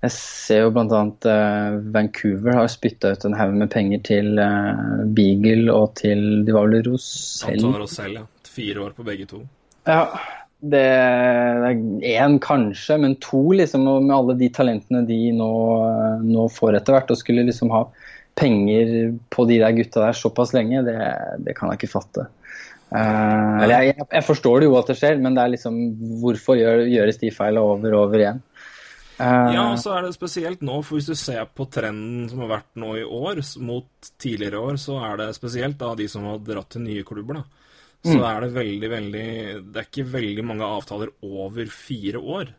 [0.03, 1.01] jeg ser jo bl.a.
[1.23, 6.55] Uh, Vancouver har spytta ut en haug med penger til uh, Beagle og til De
[6.55, 7.55] var vel Rosell?
[7.55, 8.25] Anton Rosell, ja.
[8.53, 9.39] Fire år på begge to.
[9.87, 10.03] Ja.
[10.63, 13.87] Det er én kanskje, men to, liksom.
[14.05, 15.49] Med alle de talentene de nå,
[16.27, 17.15] nå får etter hvert.
[17.15, 17.85] Og skulle liksom ha
[18.39, 20.99] penger på de der gutta der såpass lenge, det,
[21.47, 22.27] det kan jeg ikke fatte.
[22.93, 25.79] Uh, jeg, jeg, forstår det jo at det skjer, men det er liksom
[26.21, 28.43] hvorfor gjør, gjøres de feilene over og over igjen?
[29.17, 32.53] Ja, og så er det spesielt nå, for hvis du ser på trenden som har
[32.55, 36.41] vært nå i år mot tidligere år, så er det spesielt da de som har
[36.45, 37.63] dratt til nye klubber, da.
[38.03, 38.23] Så mm.
[38.27, 39.27] er det veldig, veldig
[39.71, 42.49] Det er ikke veldig mange avtaler over fire år.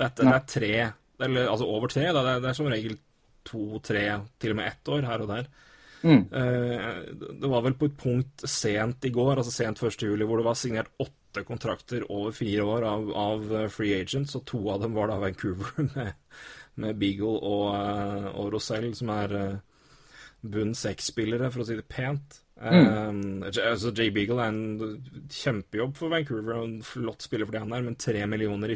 [0.00, 0.70] Dette, det er tre,
[1.26, 2.06] eller altså over tre.
[2.08, 2.22] Da.
[2.22, 2.96] Det, er, det er som regel
[3.44, 4.04] to, tre,
[4.40, 5.50] til og med ett år her og der.
[6.04, 6.22] Mm.
[6.28, 10.02] Uh, det var vel på et punkt sent i går, altså sent 1.
[10.04, 14.36] juli, hvor det var signert åtte kontrakter over fire år av, av, eh, free agents,
[14.38, 16.12] og to av dem var da Vancouver med,
[16.78, 19.34] med Beagle og, uh, og Rosell, som er
[20.44, 22.40] bunn seks-spillere, for å si det pent.
[22.54, 22.86] Mm.
[22.86, 27.64] Um, altså Jay Beagle er en kjempejobb for Vancouver og en flott spiller for det
[27.64, 28.70] han er, men tre millioner,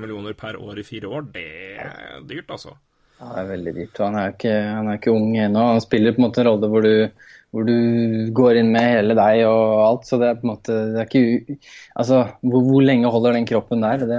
[0.00, 1.48] millioner, per år i fire år, det
[1.84, 2.78] er dyrt, altså.
[3.18, 4.02] Ja, det er veldig dyrt.
[4.04, 5.64] Han er ikke, han er ikke ung ennå.
[5.74, 6.92] Han spiller på en måte en rolle hvor du
[7.54, 10.04] hvor du går inn med hele deg og alt.
[10.08, 11.56] Så det er på en måte det er ikke,
[11.98, 14.04] Altså, hvor, hvor lenge holder den kroppen der?
[14.10, 14.18] Det,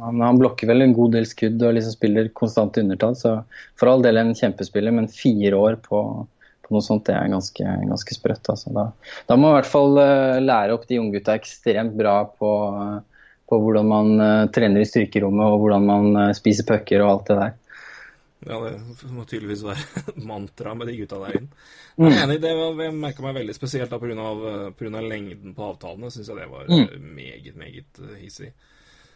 [0.00, 3.36] han, han, blokker vel en god del skudd og liksom spiller konstant undertall, så
[3.78, 6.00] for all del en kjempespiller, men fire år på,
[6.68, 8.48] noe sånt, det er ganske, ganske sprøtt.
[8.52, 8.72] Altså.
[8.76, 8.88] Da,
[9.28, 13.30] da, må man i hvert fall uh, lære opp de unggutta ekstremt bra på, uh,
[13.48, 17.40] på hvordan man uh, trener i styrkerommet og hvordan man spiser pucker og alt det
[17.44, 17.56] der.
[18.46, 21.62] Ja, det må tydeligvis være mantra med de gutta der inne.
[21.98, 25.00] Jeg er enig, det jeg merka meg veldig spesielt da pga.
[25.02, 26.10] lengden på avtalene.
[26.14, 27.00] Syns jeg det var mm.
[27.16, 28.52] meget, meget eh, hissig.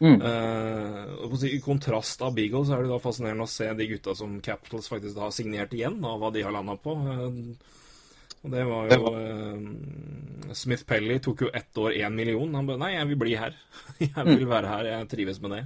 [0.03, 0.19] Mm.
[0.19, 4.41] Uh, I kontrast av Beagle så er det da fascinerende å se de gutta som
[4.43, 6.97] Capitals faktisk har signert igjen, av hva de har landa på.
[6.99, 7.79] Uh,
[8.43, 12.59] og det var jo uh, Smith Pelly tok jo ett år én million.
[12.59, 13.55] Han bare Nei, jeg vil bli her.
[14.03, 14.91] jeg vil være her.
[14.97, 15.65] Jeg trives med det.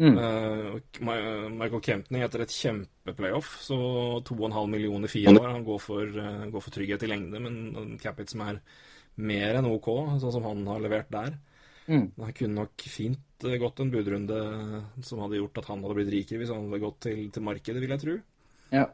[0.00, 0.16] Mm.
[0.16, 0.78] Uh,
[1.52, 3.76] Michael Kempney etter et kjempeplayoff, så
[4.24, 5.48] 2,5 millioner fire år.
[5.52, 8.62] Han går for, uh, går for, trygghet i lengde, men en capit som er
[9.20, 9.90] mer enn OK,
[10.22, 11.36] sånn som han har levert der.
[11.90, 12.06] Mm.
[12.16, 14.40] Han kunne nok fint uh, gått en budrunde
[15.04, 17.84] som hadde gjort at han hadde blitt rikere hvis han hadde gått til, til markedet,
[17.84, 18.16] vil jeg tro.
[18.72, 18.86] Ja.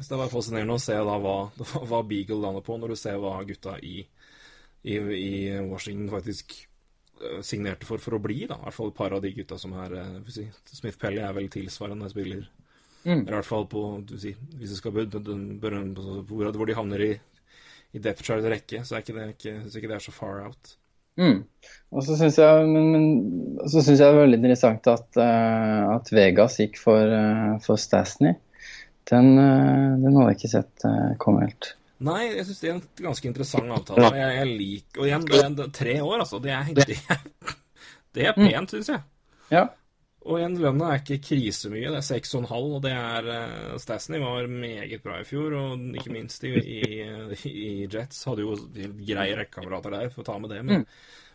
[0.00, 1.36] Så det var fascinerende å se da hva,
[1.92, 4.00] hva Beagle lander på, når du ser hva gutta i,
[4.82, 5.30] i, i
[5.62, 6.58] Washington faktisk
[7.42, 8.58] signerte for for å bli, da.
[8.58, 11.36] I hvert fall et par av de gutta som er eh, si, Smith Pelly er
[11.36, 12.48] vel tilsvarende spiller.
[13.04, 13.22] Mm.
[13.22, 13.82] Eller i hvert fall på
[14.18, 17.12] si, Hvis det skal berømme hvor, hvor de havner i,
[17.94, 20.74] i depth chart-rekke, så er ikke det, ikke, synes ikke det er så far out.
[21.18, 21.40] Mm.
[21.90, 23.06] Og så syns jeg, men, men,
[23.66, 27.80] så synes jeg det er veldig interessant at, uh, at Vegas gikk for, uh, for
[27.80, 28.36] Stasny.
[29.10, 30.88] Den, uh, den hadde jeg ikke sett
[31.22, 31.72] komme helt.
[32.06, 34.12] Nei, jeg syns det er en ganske interessant avtale.
[34.14, 35.26] Jeg, jeg liker Og igjen,
[35.58, 36.38] det er tre år, altså.
[36.42, 37.54] Det er, det er,
[38.14, 39.02] det er pent, syns jeg.
[39.50, 39.64] Ja.
[40.28, 41.90] Og igjen, lønna er ikke krisemye.
[41.90, 46.14] Det er 6,5, og det er uh, Stasny var meget bra i fjor, og ikke
[46.14, 46.80] minst i, i,
[47.50, 48.22] i Jets.
[48.28, 50.62] Hadde jo greie rekkekamerater der, for å ta med det.
[50.68, 50.84] Men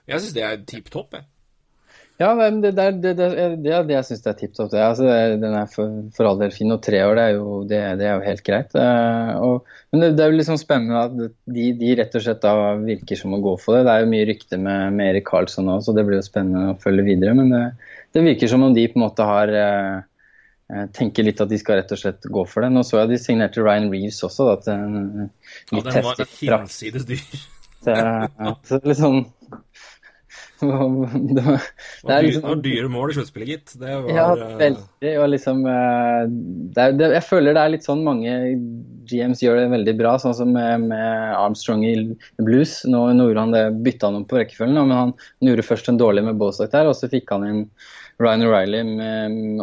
[0.08, 1.28] jeg syns det er tipp topp, jeg.
[2.22, 4.76] Ja, men det, det, det, det, er det jeg syns er tipp topp.
[4.78, 5.08] Altså,
[5.42, 8.06] den er for, for all del fin, og tre år det er jo, det, det
[8.06, 8.76] er jo helt greit.
[8.78, 12.54] Eh, og, men det, er jo liksom spennende at de, de rett og slett da
[12.84, 13.88] virker som å gå for det.
[13.88, 16.76] Det er jo mye rykte med, med Erik Karlsson nå, så det blir jo spennende
[16.76, 17.34] å følge videre.
[17.40, 17.64] Men det,
[18.14, 19.98] det virker som om de på en måte har eh,
[20.70, 22.70] eh, tenker litt at de skal rett og slett gå for det.
[22.78, 26.22] Nå så jeg de signerte Ryan Reeves også, da, til en eh, Ja, den var
[26.22, 27.26] hinsides dyr.
[27.84, 29.26] Så, ja, så sånn
[31.38, 31.68] det var,
[32.08, 33.76] det er liksom det dyre mål i sluttspillet, gitt.
[33.82, 34.28] Det var Ja,
[34.60, 35.14] veldig.
[35.22, 36.20] Og liksom eh,
[36.76, 38.36] det er, det, Jeg føler det er litt sånn mange
[39.10, 41.96] GMs gjør det veldig bra, sånn som med, med Armstrong i
[42.42, 42.80] Blues.
[42.90, 45.92] Nå, nå gjorde han det, bytta han om på rekkefølgen, men han, han gjorde først
[45.92, 47.66] en dårlig med Bostock der, og så fikk han inn
[48.22, 48.82] Ryan O'Reilly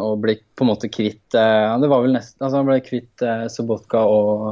[0.01, 2.81] og ble på en måte kvitt eh, ja, Det var vel nesten Altså han ble
[2.83, 4.49] kvitt eh, Sobotka og,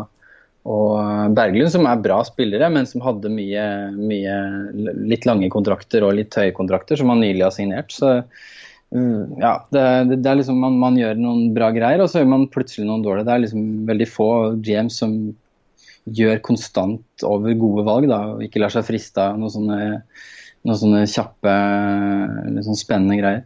[0.69, 3.65] og Berglund, som er bra spillere, men som hadde mye,
[3.97, 4.37] mye
[5.09, 7.95] litt lange kontrakter og litt høye kontrakter, som han nylig har signert.
[7.95, 8.19] Så
[8.91, 9.81] Mm, ja, det,
[10.15, 13.05] det, er liksom man, man gjør noen bra greier, og så gjør man plutselig noen
[13.05, 13.27] dårlige.
[13.27, 14.29] Det er liksom veldig få
[14.65, 15.15] GMs som
[16.09, 19.79] gjør konstant over gode valg, da, og ikke lar seg friste av noen sånne,
[20.65, 21.55] noen sånne kjappe,
[22.55, 23.45] litt spennende greier.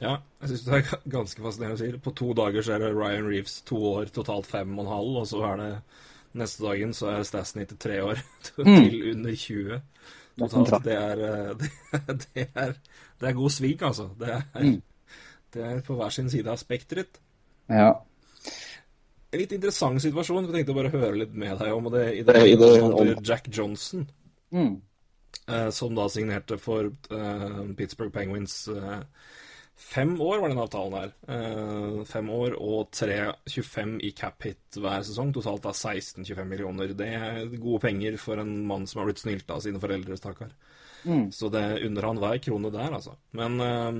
[0.00, 1.90] Ja, jeg syns det er ganske fascinerende å si.
[2.04, 5.18] På to dager så er det Ryan Reeves to år, totalt fem og en halv,
[5.24, 5.72] og så er det
[6.38, 9.80] neste dagen så er Stasny til tre år, til under 20
[10.40, 10.84] totalt.
[10.84, 12.76] Det er, eh, det, det er,
[13.20, 14.08] det er god svik, altså.
[14.20, 14.70] Det er,
[15.54, 17.18] det er på hver sin side av spekteret.
[17.70, 17.90] Ja.
[19.30, 22.22] En litt interessant situasjon jeg tenkte bare å høre litt med deg om, det, i
[22.26, 24.08] det, I det- handler Jack Johnson.
[24.50, 24.80] Mm.
[25.46, 28.96] eh, som da signerte for eh, Pittsburgh Penguins eh,
[29.80, 31.12] fem år, var den avtalen her.
[31.34, 33.18] Eh, fem år og tre
[33.48, 35.32] 25 i cap hit hver sesong.
[35.34, 36.94] Totalt da 16-25 millioner.
[36.96, 40.52] Det er gode penger for en mann som har blitt snylt av sine foreldre, stakkar.
[41.32, 43.16] Så det unner han hver krone der, altså.
[43.36, 43.92] Men eh,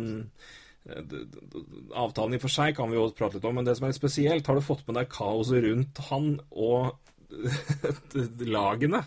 [1.97, 3.95] avtalen i og for seg kan vi jo prate litt om, men det som er
[3.95, 6.93] litt spesielt, har du fått med deg kaoset rundt han og
[8.57, 9.05] lagene?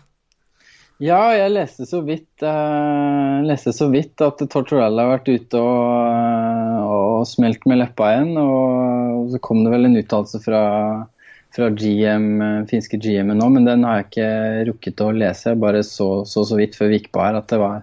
[1.02, 6.84] Ja, jeg leste så vidt uh, leste så vidt at Tortorella har vært ute og,
[6.84, 8.36] og smelt med leppa igjen.
[8.38, 10.60] Og så kom det vel en uttalelse fra,
[11.56, 14.28] fra GM, eh, finske GM-en nå, men den har jeg ikke
[14.70, 15.50] rukket å lese.
[15.50, 17.82] Jeg bare så så, så vidt før vi gikk på her at det var,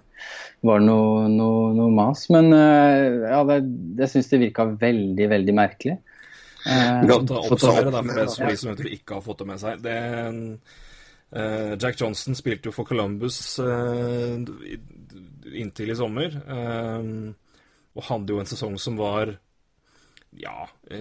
[0.64, 2.30] var noe, noe, noe mas.
[2.32, 3.60] Men uh, ja, det,
[4.00, 5.98] jeg syns det virka veldig, veldig merkelig.
[6.62, 9.84] Uh, Vi kan ta oppsummere da, for, de som ikke har fått det med seg.
[9.84, 10.88] Det, eh,
[11.32, 14.36] Jack Johnson spilte jo for Columbus eh,
[15.56, 16.34] inntil i sommer.
[16.44, 17.06] eh,
[17.96, 19.34] og hadde jo en sesong som var
[20.40, 21.00] ja, eh,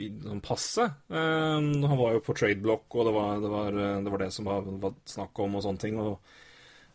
[0.00, 0.86] i- sånn passe.
[1.10, 4.30] Eh, han var jo på tradeblock, og det var det, var, eh, det var det
[4.32, 5.98] som var, var snakk om og sånne ting.
[6.00, 6.18] Og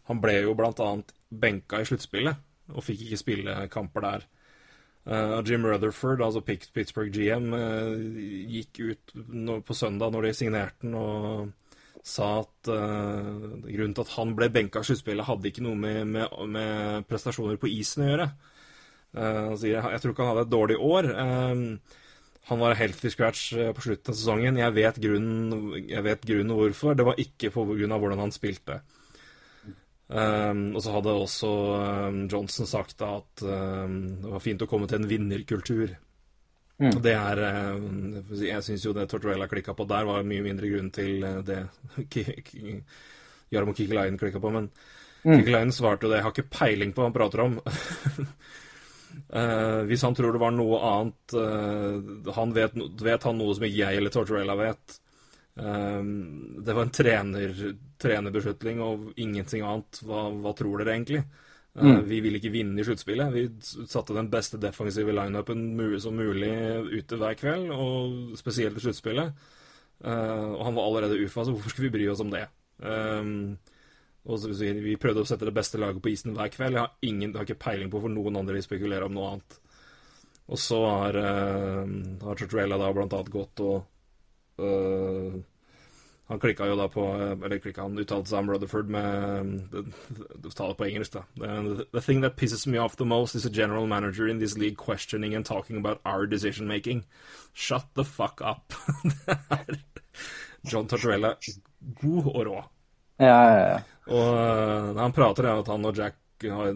[0.10, 2.38] han ble jo blant annet benka i sluttspillet,
[2.74, 4.26] og fikk ikke spille kamper der.
[5.46, 7.92] Jim Rutherford, altså Pittsburgh GM, eh,
[8.50, 9.14] gikk ut
[9.68, 11.52] på søndag når de signerte den, og
[12.06, 16.02] sa at uh, grunnen til at han ble benka i sluttspillet, hadde ikke noe med,
[16.14, 18.28] med, med prestasjoner på isen å gjøre.
[19.16, 21.08] Han sier jeg tror ikke han hadde et dårlig år.
[21.16, 22.02] Uh,
[22.46, 24.60] han var healthy scratch på slutten av sesongen.
[24.62, 26.94] Jeg vet grunnen, jeg vet grunnen hvorfor.
[26.94, 28.84] Det var ikke av hvordan han spilte.
[30.06, 34.68] Um, og så hadde også um, Johnson sagt da at um, det var fint å
[34.70, 35.96] komme til en vinnerkultur.
[36.84, 37.40] Og det er
[37.78, 41.40] um, Jeg syns jo det Tortorella klikka på der, var mye mindre grunn til uh,
[41.46, 41.62] det
[43.54, 44.52] Jarmo Kikelainen klikka på.
[44.52, 44.68] Men
[45.24, 46.20] Kikelainen svarte jo det.
[46.20, 47.56] Jeg har ikke peiling på hva han prater om.
[49.32, 52.76] Uh, hvis han tror det var noe annet uh, han vet,
[53.08, 55.00] vet han noe som ikke jeg eller Tortorella vet.
[55.56, 56.04] Uh,
[56.60, 57.56] det var en trener,
[58.04, 60.04] trenerbeslutning og ingenting annet.
[60.04, 61.24] Hva, hva tror dere egentlig?
[61.76, 63.34] Uh, Vi ville ikke vinne i sluttspillet.
[63.36, 65.68] Vi satte den beste defensive lineupen
[66.00, 66.52] som mulig
[66.94, 69.48] ute hver kveld, og spesielt i sluttspillet.
[70.06, 72.46] Uh, og han var allerede UFA, så hvorfor skulle vi bry oss om det?
[72.80, 73.58] Um,
[74.26, 76.76] og Vi prøvde å sette det beste laget på isen hver kveld.
[76.76, 79.34] Jeg har, ingen, jeg har ikke peiling på for noen andre vil spekulere om noe
[79.36, 79.60] annet.
[80.46, 81.84] Og så har, uh,
[82.24, 83.78] har Tortorella da blant annet gått og
[84.62, 85.38] øh,
[86.28, 87.04] Han klikka jo da på
[87.46, 89.52] Eller klikka, han uttalte seg om Rutherford med
[90.42, 91.24] Du tar det på engelsk, da.
[91.38, 94.58] The, the thing that pisses me off the most is a general manager in this
[94.58, 97.06] league questioning and talking about our decision making.
[97.54, 98.74] Shut the fuck up.
[99.04, 99.80] det er
[100.66, 101.36] John Tortorella
[102.02, 102.64] god og rå.
[103.18, 103.80] ja, ja, ja.
[104.06, 106.74] Og øh, han prater om at han og Jack har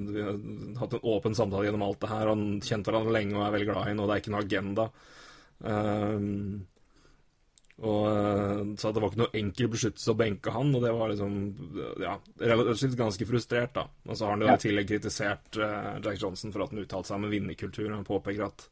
[0.79, 2.29] hatt en åpen samtale gjennom alt det her.
[2.31, 4.45] Han kjente hverandre lenge og er veldig glad i henne, og det er ikke noe
[4.45, 4.85] agenda.
[5.59, 6.29] Um,
[7.79, 11.11] og sa at det var ikke noe enkel beskyttelse å benke han, og det var
[11.13, 11.35] liksom
[12.03, 13.85] ja, relativt ganske frustrert, da.
[14.07, 17.13] Og så har han jo i tillegg kritisert uh, Jack Johnson for at han uttalte
[17.13, 17.87] seg med vinnerkultur.
[17.93, 18.65] Han påpeker at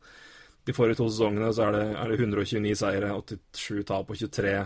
[0.67, 4.57] de forrige to sesongene så er det, er det 129 seire, 87 tap og 23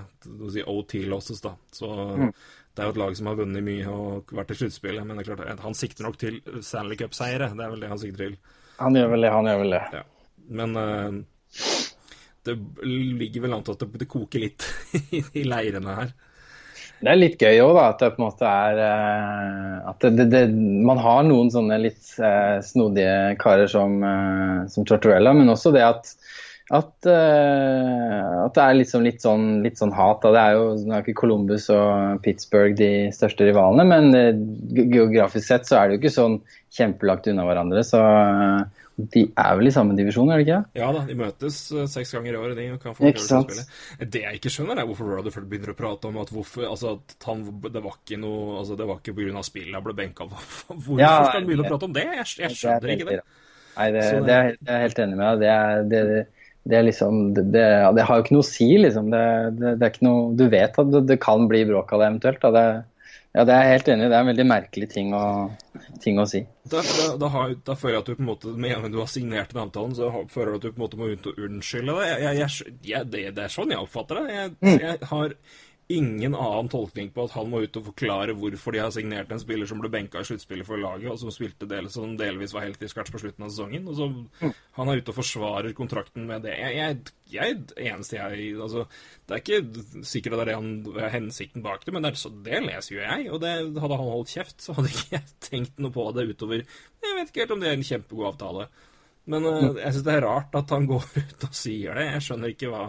[0.56, 1.54] si OT-losses, da.
[1.78, 2.32] Så mm.
[2.34, 5.06] det er jo et lag som har vunnet mye og vært i sluttspillet.
[5.06, 7.52] Men det er klart, han sikter nok til Stanley Cup-seire.
[7.54, 8.40] Det er vel det han sikter til.
[8.82, 9.84] Han gjør vel det, han gjør vel det.
[10.00, 10.04] Ja.
[10.58, 11.22] Men uh,
[12.48, 14.66] det ligger vel an til at det, det koker litt
[15.40, 16.14] i leirene her.
[17.02, 17.80] Det er litt gøy òg.
[17.82, 20.44] At det på en måte er uh, At det, det,
[20.86, 25.86] man har noen sånne litt uh, snodige karer som, uh, som Tortorella, men også det
[25.88, 26.16] at
[26.72, 30.22] at, at det er liksom litt, sånn, litt sånn hat.
[30.24, 30.30] Da.
[30.32, 34.38] Det er jo nå er ikke Columbus og Pittsburgh de største rivalene, men
[34.72, 36.38] geografisk sett så er det jo ikke sånn
[36.78, 37.84] kjempelagt unna hverandre.
[37.84, 38.00] Så
[39.14, 40.60] de er vel i samme divisjon, er det ikke?
[40.80, 42.58] Ja da, de møtes uh, seks ganger i året.
[42.60, 43.54] De kan få ikke sant?
[44.02, 47.30] Det jeg ikke skjønner, er hvorfor Rutherford begynner å prate om at, hvorfor, altså, at
[47.30, 49.46] han, det var ikke noe altså, Det var ikke pga.
[49.48, 50.28] spillet han ble benka.
[50.32, 52.06] Hvorfor ja, skal han begynne å prate om det?
[52.22, 53.24] Jeg, jeg skjønner det ikke det.
[53.72, 55.42] Nei, det, Så, det, er, jeg er helt enig med deg.
[55.42, 56.24] Det, er,
[56.64, 57.66] det, er liksom det,
[58.06, 59.12] har jo ikke noe å si, liksom.
[59.14, 62.44] Det, er ikke noe Du vet at det, kan bli bråk av det eventuelt.
[62.44, 62.52] Da.
[62.58, 62.66] Det,
[63.32, 64.10] ja, det er jeg helt enig i.
[64.12, 65.26] Det er en veldig merkelig ting å,
[66.04, 66.42] ting å si.
[66.68, 68.94] Da, da, da, har, da, føler jeg at du på en måte, med en gang
[68.94, 71.08] du har signert den avtalen, så føler du at du på en måte må
[71.48, 72.10] unnskylde deg.
[72.12, 73.26] Jeg, jeg, jeg, det.
[73.38, 73.46] det.
[73.46, 74.36] er sånn jeg oppfatter det.
[74.36, 75.06] Jeg, mm.
[75.14, 75.38] har
[75.98, 79.42] ingen annen tolkning på at han må ut og forklare hvorfor de har signert en
[79.42, 82.66] spiller som ble benka i sluttspillet for laget, og som spilte del, som delvis var
[82.68, 83.88] helt i skarts på slutten av sesongen.
[83.90, 84.54] Og så mm.
[84.78, 86.54] Han er ute og forsvarer kontrakten med det.
[86.60, 87.00] Jeg, jeg,
[87.34, 87.58] jeg
[87.92, 88.86] eneste jeg altså,
[89.28, 92.38] Det er ikke sikkert at det er, han, er hensikten bak det, men det, er,
[92.46, 93.28] det leser jo jeg.
[93.32, 96.64] Og det, hadde han holdt kjeft, så hadde ikke jeg tenkt noe på det utover
[96.64, 98.70] Jeg vet ikke helt om det er en kjempegod avtale.
[99.32, 102.08] Men uh, jeg syns det er rart at han går ut og sier det.
[102.16, 102.86] Jeg skjønner ikke hva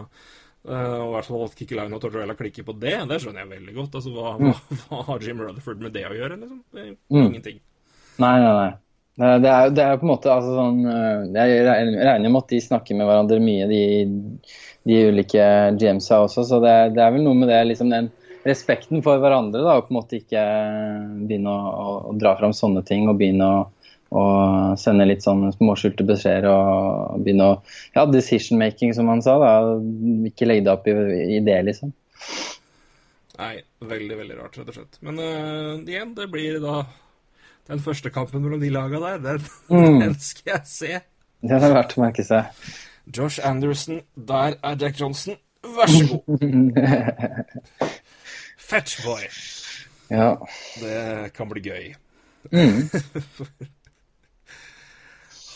[0.63, 3.51] Uh, og i hvert fall at Kikkilainen og Tortorella klikker på det, det skjønner jeg
[3.51, 3.97] veldig godt.
[3.99, 4.53] Altså, hva, mm.
[4.53, 6.39] hva, hva, har Jim Rutherford med det å gjøre?
[6.39, 6.61] Liksom?
[6.79, 7.25] Mm.
[7.25, 7.59] Ingenting.
[8.23, 8.73] Nei, nei, nei.
[9.13, 12.61] Det er, det er på en måte altså, sånn eh, Jeg regner med at de
[12.65, 13.83] snakker med hverandre mye, de,
[14.89, 16.47] de ulike GMs-a også.
[16.49, 18.09] Så det, det, er vel noe med det, liksom den
[18.47, 20.43] respekten for hverandre, da, og på en måte ikke
[21.29, 23.61] begynne å, å, å dra fram sånne ting og begynne å
[24.13, 27.59] og sende litt sånn småskjulte beskjeder og begynne å
[27.97, 29.39] Ja, decision making, som han sa.
[29.41, 29.53] da,
[30.29, 30.97] Ikke legge det opp i,
[31.39, 31.95] i, det, liksom.
[33.39, 35.01] Nei, veldig, veldig rart, rett og slett.
[35.01, 36.83] Men uh, igjen, det blir da
[37.71, 39.23] den første kampen mellom de laga der.
[39.25, 40.01] Den, mm.
[40.05, 41.01] den skal jeg se.
[41.43, 42.53] Det er verdt å merke seg.
[43.11, 45.41] Josh Anderson, der er Jack Johnson.
[45.63, 46.79] Vær så god.
[48.73, 49.27] Fetchboy.
[50.11, 50.35] Ja.
[50.81, 51.95] Det kan bli gøy.
[52.53, 52.89] Mm.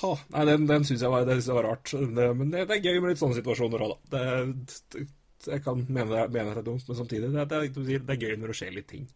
[0.04, 1.92] Oh, nei, den, den syns jeg, var, jeg var rart.
[1.92, 4.16] Det, men det, det, er gøy med litt sånne situasjoner òg, da.
[4.16, 5.04] Det,
[5.46, 8.52] jeg kan mene det, mene det er dumt, men samtidig det, det, er gøy når
[8.52, 9.06] det skjer litt ting.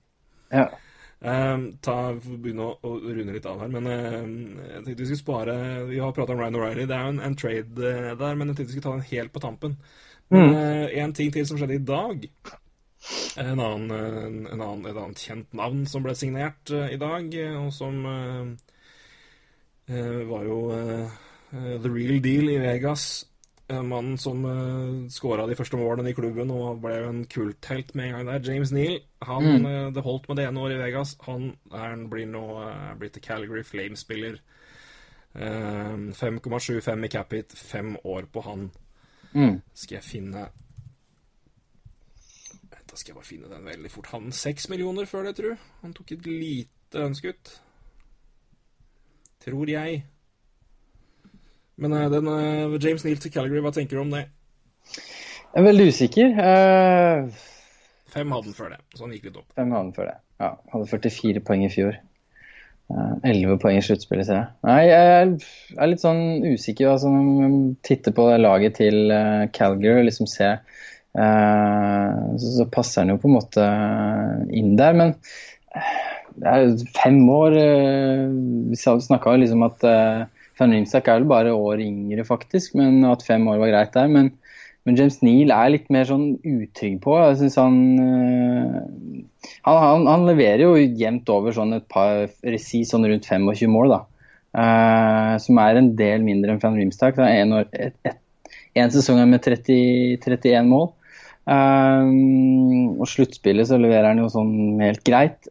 [0.55, 0.69] Ja.
[1.21, 5.21] Um, ta, begynne å, å, runde litt av her, men uh, jeg tenkte vi skulle
[5.21, 5.57] spare
[5.91, 8.49] Vi har prata om Ryan O'Reilly, det er jo en, en trade uh, der, men
[8.49, 9.77] jeg tenkte vi skulle ta den helt på tampen.
[10.33, 12.25] Men uh, en ting til som skjedde i dag.
[13.41, 13.93] En annen,
[14.47, 18.45] en annen, et annet kjent navn som ble signert i dag, og som Eh,
[20.29, 21.19] var jo eh,
[21.53, 23.27] eh, the real deal i Vegas.
[23.71, 28.09] Mannen som uh, skåra de første målene i klubben og ble jo en kulthelt med
[28.09, 28.53] en gang der.
[28.53, 28.97] James Neal.
[29.23, 29.93] Han, mm.
[29.95, 31.13] det holdt med det ene året i Vegas.
[31.23, 32.43] Han er, blir nå
[32.99, 34.41] blitt til Calgary Flame-spiller.
[35.39, 38.67] Uh, 5,75 i cap hit, fem år på han.
[39.31, 39.61] Mm.
[39.71, 40.49] Skal jeg finne
[42.91, 44.11] Da skal jeg bare finne den veldig fort.
[44.17, 45.55] Han seks millioner før det, tru.
[45.85, 47.61] Han tok et lite ønskutt.
[49.41, 50.03] Tror jeg.
[51.81, 54.27] Men uh, den, uh, James Neal til Calgary, hva tenker du om det?
[54.91, 56.35] Jeg er veldig usikker.
[56.37, 57.31] Uh,
[58.13, 59.49] fem hadde han før det, så han gikk litt opp.
[59.57, 60.17] Fem hadde han før det.
[60.45, 61.99] Ja, hadde 44 poeng i fjor.
[62.91, 64.47] 11 poeng i sluttspillet, ser jeg.
[64.67, 65.35] Nei, jeg
[65.79, 66.89] er litt sånn usikker.
[66.91, 67.13] Altså,
[67.87, 69.13] titter på laget til
[69.55, 70.59] Calgary og liksom ser
[71.15, 73.69] så, så passer han jo på en måte
[74.59, 74.99] inn der.
[74.99, 75.15] Men
[76.39, 78.27] det er fem år eh,
[78.71, 79.85] Vi snakka liksom at
[80.61, 84.11] Van Rimsak er vel bare år yngre, faktisk, men at fem år var greit der.
[84.13, 84.31] Men,
[84.85, 87.17] men James Neal er litt mer sånn utrygg på.
[87.23, 92.85] Jeg synes han, uh, han, han, han leverer jo jevnt over sånn et par resi
[92.89, 94.03] sånn rundt 25 mål, da.
[94.51, 97.17] Uh, som er en del mindre enn Van Rimstak.
[97.17, 98.17] Det er en, år, et,
[98.77, 100.91] med 30, 31 mål.
[101.51, 105.49] Um, og sluttspillet så leverer han jo sånn helt greit.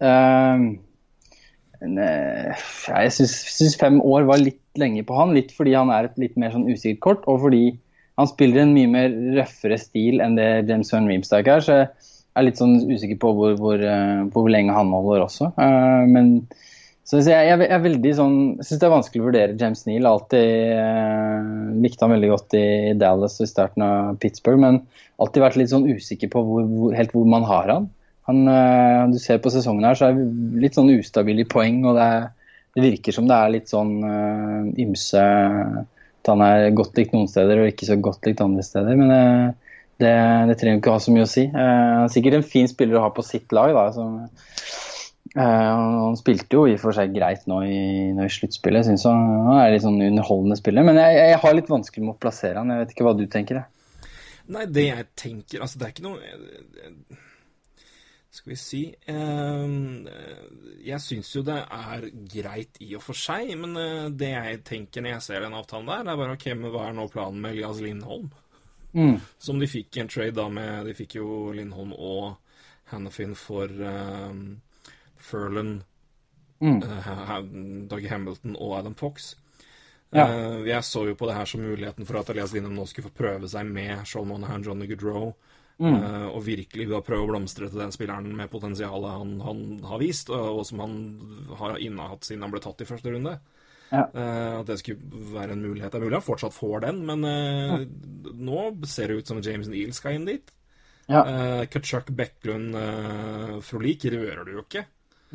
[1.80, 2.56] En, eh,
[2.88, 5.36] Jeg syns fem år var litt lenge på han.
[5.36, 7.64] Litt fordi han er et litt mer sånn usikkert kort, og fordi
[8.20, 11.64] han spiller en mye mer røffere stil enn det James Van Reemstark er.
[11.64, 11.90] Så jeg
[12.36, 15.54] er litt sånn usikker på hvor, hvor, eh, på hvor lenge han holder også.
[15.56, 16.34] Eh, men
[17.10, 20.06] så jeg, jeg, jeg er veldig sånn syns det er vanskelig å vurdere James Neal.
[20.06, 21.48] Alltid eh,
[21.82, 22.66] likte han veldig godt i
[23.02, 24.84] Dallas og i starten av Pittsburgh, men
[25.18, 27.88] alltid vært litt sånn usikker på hvor, hvor, helt hvor man har han.
[28.30, 30.28] han eh, du ser på sesongen her, så er det
[30.62, 33.96] litt sånn ustabil i poeng, og det, er, det virker som det er litt sånn
[34.06, 38.68] eh, ymse At han er godt likt noen steder og ikke så godt likt andre
[38.68, 39.02] steder.
[39.02, 40.14] Men eh, det,
[40.52, 41.48] det trenger ikke å ha så mye å si.
[41.50, 43.74] Eh, han er sikkert en fin spiller å ha på sitt lag.
[43.74, 44.28] da, som
[45.36, 47.82] han spilte jo i og for seg greit nå i,
[48.18, 48.88] nå i sluttspillet.
[48.88, 50.88] Synes han, han er litt sånn underholdende spiller.
[50.88, 52.74] Men jeg, jeg har litt vanskelig med å plassere han.
[52.74, 53.62] Jeg vet ikke hva du tenker.
[53.62, 53.80] Jeg.
[54.50, 57.18] Nei, det jeg tenker Altså, det er ikke noe
[58.34, 59.74] Skal vi si eh,
[60.88, 65.06] Jeg syns jo det er greit i og for seg, men eh, det jeg tenker
[65.06, 67.42] når jeg ser den avtalen der, det er bare OK, men hva er nå planen
[67.44, 68.30] med Elias Lindholm?
[68.98, 69.20] Mm.
[69.38, 72.40] Som de fikk i en trade da med De fikk jo Lindholm og
[72.90, 74.40] Hannafin for um,
[75.20, 75.80] Furlan,
[76.60, 76.82] Mm.
[76.84, 77.38] uh,
[77.88, 79.30] Doug Hamilton og Adam Fox.
[80.12, 80.26] Ja.
[80.28, 83.08] Uh, jeg så jo på det her som muligheten for at Elias Lindholm nå skulle
[83.08, 85.36] få prøve seg med Shaul Monahan, Johnny Goodrow,
[85.80, 85.94] Mm.
[86.04, 90.02] uh, og virkelig da prøve å blomstre til den spilleren med potensialet han, han har
[90.02, 90.98] vist, og, som han
[91.56, 93.38] har innehatt siden han ble tatt i første runde.
[93.90, 94.04] Ja.
[94.60, 95.00] At det skulle
[95.32, 95.90] være en mulighet.
[95.94, 99.72] Det er mulig han fortsatt får den, men uh, nå ser det ut som James
[99.72, 100.52] Neal skal inn dit.
[101.08, 101.24] Ja.
[101.72, 102.76] Kutchuk, Bekklund,
[103.66, 104.84] Frolik rører du jo ikke.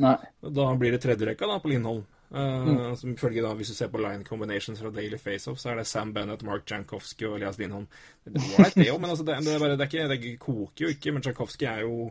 [0.00, 0.16] Nei.
[0.40, 2.04] Da blir det tredjerekka på Lindholm.
[2.34, 5.78] Uh, som ifølge da, Hvis du ser på line combinations fra Daily Faceoff, så er
[5.78, 7.86] det Sam Bennett, Mark Jankowski og Elias Lindholm.
[8.24, 11.14] Det er det jo, men altså, det, det, bare, det, ikke, det koker jo ikke.
[11.14, 12.08] Men Jankowski er jo,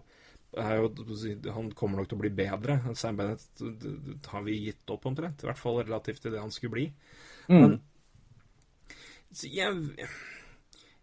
[0.56, 0.92] er jo
[1.58, 2.80] Han kommer nok til å bli bedre.
[2.96, 5.44] Sam Bennett har vi gitt opp omtrent.
[5.44, 6.88] I hvert fall relativt til det han skulle bli.
[7.52, 7.82] Men
[9.34, 10.08] så jeg,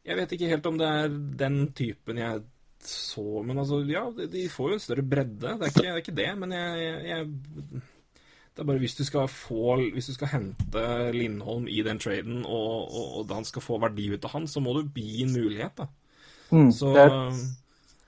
[0.07, 2.45] jeg vet ikke helt om det er den typen jeg
[2.87, 5.57] så Men altså, ja, de, får jo en større bredde.
[5.61, 7.27] Det er ikke det, er ikke det men jeg, jeg,
[8.51, 12.45] det er bare hvis du skal få Hvis du skal hente Lindholm i den traden,
[12.45, 15.33] og, og, og han skal få verdi ut av han, så må du gi en
[15.33, 15.87] mulighet, da.
[16.51, 16.73] Mm.
[16.75, 16.91] Så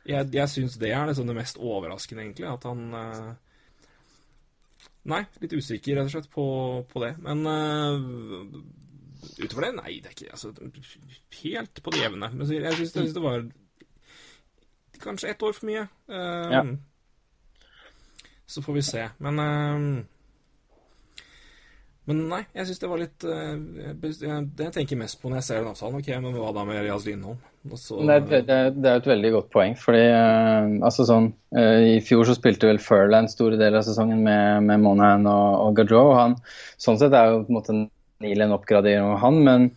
[0.09, 2.49] jeg, jeg syns det er liksom det mest overraskende, egentlig.
[2.51, 3.33] At han eh,
[5.13, 6.45] Nei, litt usikker, rett og slett, på,
[6.91, 7.17] på det.
[7.23, 8.61] Men uh,
[9.43, 10.53] utover det, nei, det er ikke altså,
[11.41, 12.29] Helt på det jevne.
[12.37, 13.43] Men jeg syns det, det var
[15.05, 15.87] kanskje ett år for mye.
[16.09, 16.65] Um, Ja.
[18.47, 19.07] Så får vi se.
[19.19, 20.07] Men um,
[22.05, 23.53] Men nei, jeg syns det var litt eh,
[24.03, 26.81] Det jeg tenker mest på når jeg ser den avtalen, ok, men hva da med
[26.81, 27.39] Elias Lindholm?
[27.79, 31.29] Så, det, er, det, er, det er et veldig godt poeng, fordi eh, altså sånn
[31.55, 35.61] eh, I fjor så spilte vel Furland store deler av sesongen med, med Monahan og,
[35.69, 36.11] og Gaudreau.
[36.11, 36.35] og Han,
[36.83, 37.79] sånn sett er jo på en måte
[38.23, 39.71] Neil en oppgradering av han, men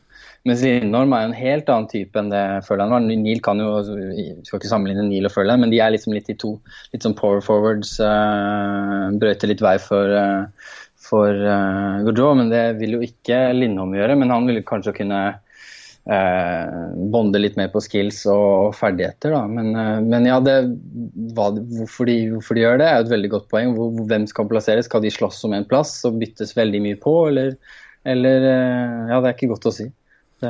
[0.46, 3.06] mens Lindholm er jo en helt annen type enn det Førland var.
[3.06, 3.70] Neil kan jo,
[4.46, 6.56] skal ikke sammenligne Neil og Førland, men de er liksom litt de to
[6.94, 7.96] litt sånn power forwards.
[8.00, 13.98] Uh, brøyter litt vei for, uh, for uh, Gaudreau, men det vil jo ikke Lindholm
[13.98, 14.20] gjøre.
[14.22, 15.24] Men han vil kanskje kunne
[16.06, 19.34] uh, bonde litt mer på skills og, ferdigheter.
[19.34, 19.44] Da.
[19.50, 20.56] Men, eh, men ja, det,
[21.36, 23.76] hva, hvorfor, de, hvorfor de gjør det, er jo et veldig godt poeng.
[23.78, 24.90] Hvor, hvem skal plasseres?
[24.90, 27.56] Skal de slåss om en plass og byttes veldig mye på, eller,
[28.06, 29.90] eller eh, Ja, det er ikke godt å si.
[30.42, 30.50] Det,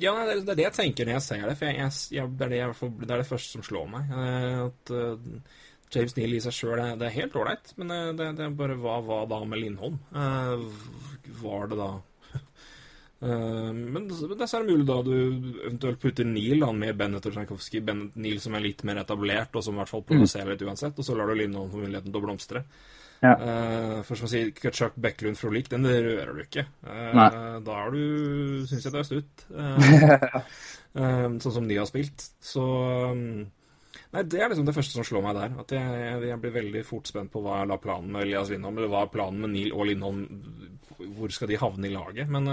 [0.00, 1.56] Ja, det, er- det jeg tenker når jeg ser det.
[1.60, 4.14] For jeg, jeg, det, er det, jeg, det er det første som slår meg.
[4.16, 5.58] eh, At uh,
[5.92, 8.94] James Neal i seg sjøl det, er helt ålreit, men eh, det, er bare hva,
[9.04, 9.98] hva da med Lindholm?
[10.16, 10.64] Uh,
[11.42, 11.90] var det da
[13.22, 17.84] men det er mulig da du eventuelt putter Neal da, med Bennett og Tsjajkovskij.
[17.86, 20.98] Bennett Neal som er litt mer etablert, og som i hvert fall produserer litt uansett.
[20.98, 22.64] Og så lar du Lindholm få muligheten til å blomstre.
[23.22, 23.32] Ja.
[23.38, 26.66] Eh, for som å si, Kutchuk, Bekkelund, Frolik, den rører du ikke.
[26.82, 27.28] Eh, Nei.
[27.62, 29.46] da er du Syns jeg det er stutt
[30.92, 32.20] Eh, sånn som de har spilt.
[32.44, 33.46] Så um,
[34.12, 35.54] Nei, det er liksom det første som slår meg der.
[35.62, 38.76] At jeg, jeg, jeg blir veldig fort spent på hva er planen med Elias Lindholm,
[38.76, 40.26] eller hva er planen med Neil og Lindholm.
[41.16, 42.28] Hvor skal de havne i laget?
[42.28, 42.50] Men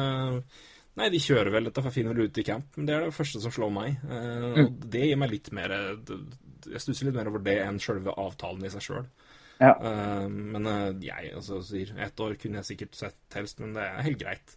[0.99, 2.73] Nei, de kjører vel dette, for finner vel ut i camp.
[2.75, 3.99] Men det er det første som slår meg.
[4.03, 8.15] Eh, og det gir meg litt mer Jeg stusser litt mer over det enn sjølve
[8.19, 9.05] avtalen i seg sjøl.
[9.59, 9.73] Ja.
[10.31, 14.05] men uh, jeg altså, sier ett år kunne jeg sikkert sett helst, men det er
[14.05, 14.53] helt greit.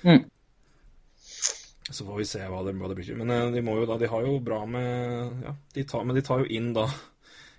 [0.00, 0.22] Mm.
[1.90, 3.18] Så får vi se hva det, hva det blir til.
[3.20, 6.16] Men uh, de må jo da De har jo bra med Ja, de tar, men
[6.16, 6.88] de tar jo inn da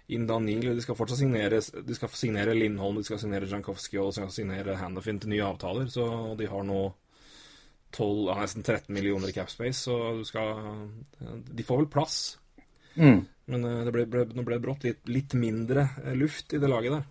[0.08, 0.70] inn da Neil.
[0.76, 4.34] De skal fortsatt signere De skal signere Lindholm, de skal signere Jankowski og de skal
[4.34, 5.90] signere Handafin til nye avtaler.
[5.92, 6.08] Så
[6.40, 6.82] de har nå
[7.96, 10.62] 12, ja, nesten 13 millioner i capspace, så du skal
[11.48, 12.20] De får vel plass.
[12.96, 13.26] Mm.
[13.48, 16.60] Men eh, det ble, ble, nå ble det brått litt, litt mindre eh, luft i
[16.62, 17.04] det laget der.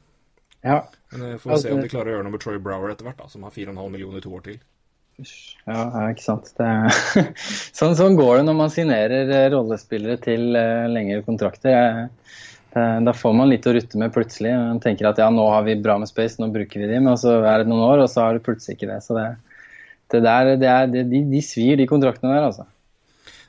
[0.66, 0.78] Ja.
[1.12, 2.92] Men vi får altså, se om Altså- de klarer å gjøre noe med Troy Brower
[2.92, 4.58] etter hvert, da, som har 4,5 millioner i to år til.
[5.64, 5.80] Ja,
[6.10, 6.50] ikke sant.
[6.58, 7.30] Det er...
[7.78, 12.10] sånn, sånn går det når man signerer eh, rollespillere til eh, lengre kontrakter.
[12.76, 14.50] Eh, Da får man litt å rutte med plutselig.
[14.52, 17.06] Man tenker at ja, nå har vi bra med space, nå bruker vi dem.
[17.08, 18.98] Og så er det noen år, og så har du plutselig ikke det.
[19.06, 19.24] Så det,
[20.12, 22.66] det der, det er, det, de, de svir, de kontraktene der, altså.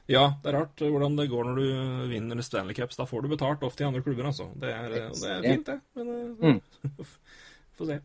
[0.08, 3.00] Ja, det er rart eh, hvordan det går når du vinner Stanley Cups.
[3.00, 4.50] Da får du betalt ofte i andre klubber, altså.
[4.56, 5.80] Det er, eh, det er fint, det.
[5.98, 7.08] Men mm.
[7.78, 8.00] få se.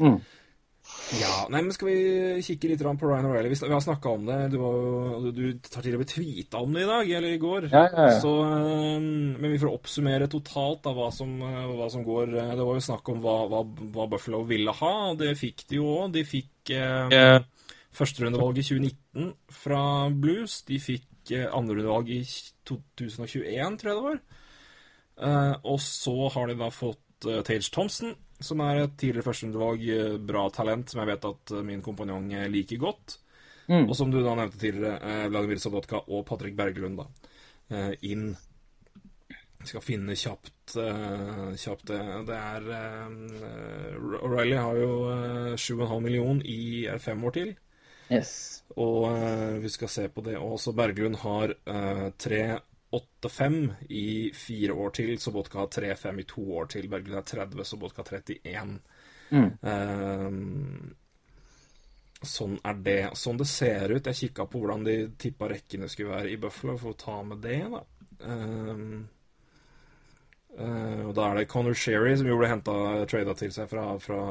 [0.00, 0.20] Mm.
[1.20, 3.50] Ja, nei, men Skal vi kikke litt på Ryan O'Reilly?
[3.52, 4.38] Vi, vi har snakka om det.
[4.52, 7.40] Du, var jo, du tar til og med tweeta om det i dag, eller i
[7.42, 7.66] går.
[7.72, 8.16] Ja, ja, ja.
[8.22, 12.34] Så, eh, men vi får oppsummere totalt da, hva, som, eh, hva som går.
[12.38, 13.64] Eh, Det var jo snakk om hva, hva,
[13.96, 16.14] hva Buffalo ville ha, og det fikk de jo òg.
[16.14, 17.40] De fikk eh,
[17.96, 20.60] førsterundevalg i 2019 fra Blues.
[20.68, 22.20] De fikk eh, andrerundevalg i
[22.68, 24.20] 2021, tror jeg det var.
[25.20, 29.88] Eh, og så har de da fått eh, Tage Thompson, som er et tidligere førsterundevalg,
[30.28, 33.18] bra talent, som jeg vet at min kompanjong liker godt.
[33.70, 33.84] Mm.
[33.84, 37.90] Og som du da nevnte tidligere, Vladimir Sobotka og Patrick Berglund, da.
[38.02, 38.32] inn.
[39.60, 42.00] Jeg skal finne kjapt, kjapt det.
[42.30, 42.70] Det er
[44.24, 47.52] O'Reilly har jo eh, 7,5 million i fem år til.
[48.10, 48.62] Yes.
[48.76, 50.36] Og eh, vi skal se på det.
[50.38, 55.18] Og også Berglund har eh, 3,85 i fire år til.
[55.22, 56.88] Sobotka har 3,5 i to år til.
[56.90, 58.80] Berglund er 30, Sobotka 31.
[59.30, 59.50] Mm.
[59.62, 60.30] Eh,
[62.26, 63.00] sånn er det.
[63.18, 64.10] Sånn det ser ut.
[64.10, 67.42] Jeg kikka på hvordan de tippa rekkene skulle være i Buffalo, for å ta med
[67.46, 67.82] det, da.
[68.20, 68.86] Eh,
[70.58, 72.74] eh, og da er det Connor Sherry, som jo ble henta
[73.10, 74.22] trada til seg fra, fra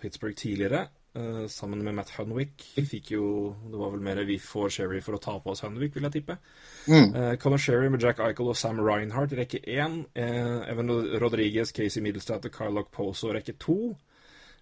[0.00, 0.86] Pittsburgh tidligere.
[1.16, 2.62] Eh, sammen med Matt Hunwick.
[2.76, 3.26] Fikk jo
[3.70, 6.18] Det var vel mer vi får Sherry for å ta på oss Hunwick, vil jeg
[6.18, 6.38] tippe.
[6.86, 10.02] Eh, Conor Sherry med Jack Eichel og Sam Reinhardt i rekke én.
[10.16, 10.92] Uh, Evan
[11.22, 13.96] Rodriguez, Casey Middlestad og Kyle Poso rekke to.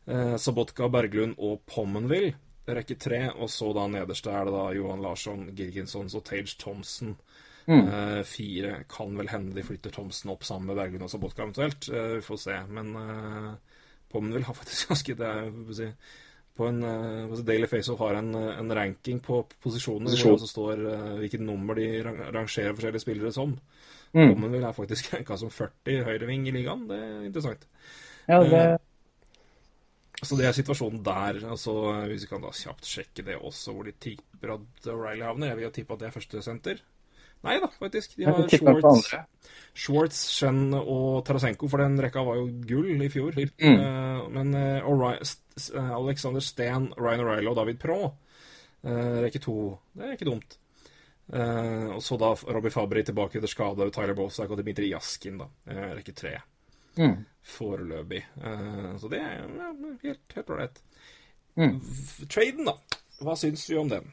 [0.09, 2.35] Uh, Sabotka, Berglund og Pommenville
[2.67, 3.27] rekke tre.
[3.35, 7.19] Og så da nederste er det da Johan Larsson, Girginsons og Tage Thompson.
[7.67, 11.89] Eh, fire kan vel hende de flytter Thomsen opp sammen med Berglund og Sabotka eventuelt.
[11.89, 12.59] Uh, vi får se.
[12.69, 13.55] Men uh,
[14.13, 15.89] Pommenville har faktisk ganske det er, jeg si,
[16.55, 20.85] på en uh, Daily Faceoff har en, eh, en ranking på posisjoner hvor det står
[20.87, 23.57] eh, hvilket nummer de rangerer forskjellige spillere som.
[24.15, 24.39] Mm.
[24.53, 26.87] vil er faktisk ranka som 40 høyreving i ligaen.
[26.87, 27.67] Det er interessant.
[28.29, 28.63] Ja, det,
[30.23, 31.43] Så det er situasjonen der.
[31.43, 31.75] Altså,
[32.07, 35.51] hvis vi kan da kjapt sjekke det også, hvor de tipper at O'Reilly havner.
[35.51, 36.85] Jeg vil jo tippe at det er førstesenter.
[37.45, 38.17] Nei da, faktisk.
[38.17, 39.11] De har Schwartz.
[39.75, 43.37] Schwartz, Shen og Tarasenko, for den rekka var jo gull i fjor.
[43.59, 43.75] Mm.
[43.75, 44.87] Eh, men eh,
[45.99, 49.57] Alexander Steen, Ryan O'Reilly og David Pro, uh, rekke to.
[49.95, 50.59] Det er ikke dumt.
[51.25, 55.47] Og så da Robbie Fabry tilbake etter skade, Tyler Bosak og Dmitrij Jaskin, da.
[55.97, 56.35] rekke tre.
[57.01, 57.23] Mm.
[57.49, 58.21] Foreløpig.
[59.01, 59.47] Så det er
[60.03, 60.83] helt ålreit.
[61.57, 61.79] Mm.
[62.29, 62.77] Traden, da.
[63.25, 64.13] Hva syns vi om den?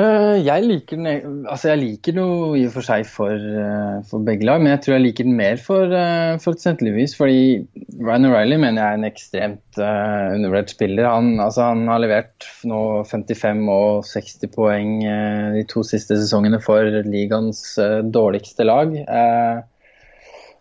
[0.00, 3.96] Eh, jeg liker den e- Altså, jeg liker noe i og for seg for, eh,
[4.08, 6.80] for begge lag, men jeg tror jeg liker den mer for, uh, for St.
[6.86, 7.66] Louis, fordi
[7.98, 11.08] Ryan O'Reilly mener jeg er en ekstremt uh, undervurdert spiller.
[11.10, 12.80] Han, altså, han har levert nå
[13.10, 18.94] 55 og 60 poeng uh, de to siste sesongene for ligaens uh, dårligste lag.
[18.94, 19.60] Eh,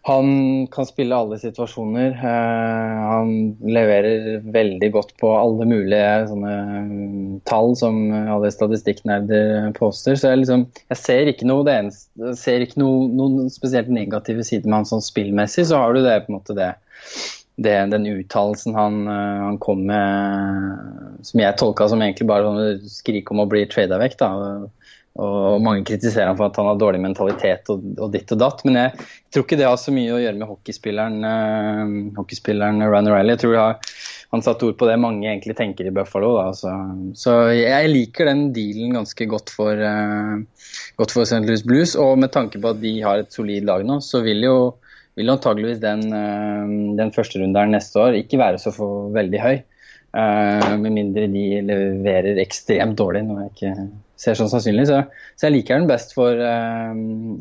[0.10, 2.16] han kan spille alle situasjoner.
[2.18, 6.53] Eh, han leverer veldig godt på alle mulige sånne
[6.89, 10.18] mm, tall som alle statistikknerder poster.
[10.18, 14.66] Så jeg, liksom, jeg ser ikke noe, eneste, ser ikke noe, noen spesielt negative sider
[14.66, 15.68] med han sånn spillmessig.
[15.70, 16.72] Så har du det på en måte det,
[17.62, 22.91] det den uttalelsen han, eh, han kom med, som jeg tolka som egentlig bare sånn
[22.97, 24.18] skrik om å bli trada vekk.
[24.26, 24.34] da,
[25.18, 28.62] og mange kritiserer han for at han har dårlig mentalitet og, og ditt og datt.
[28.68, 33.10] Men jeg tror ikke det har så mye å gjøre med hockeyspilleren, uh, hockeyspilleren Ryan
[33.12, 33.34] O'Reilly.
[33.36, 33.91] Jeg tror har,
[34.36, 36.32] han satte ord på det mange egentlig tenker i Buffalo.
[36.38, 36.76] Da, så,
[37.20, 40.70] så jeg liker den dealen ganske godt for, uh,
[41.01, 41.43] godt for St.
[41.47, 41.97] Louis Blues.
[41.99, 44.60] Og med tanke på at de har et solid lag nå, så vil jo
[45.20, 49.57] vil antageligvis den, uh, den første runden neste år ikke være så for veldig høy.
[50.16, 53.89] Uh, med mindre de leverer ekstremt dårlig, noe jeg ikke
[54.20, 54.88] ser sånn sannsynlig.
[54.90, 55.02] Så,
[55.40, 56.94] så jeg liker den best for, uh,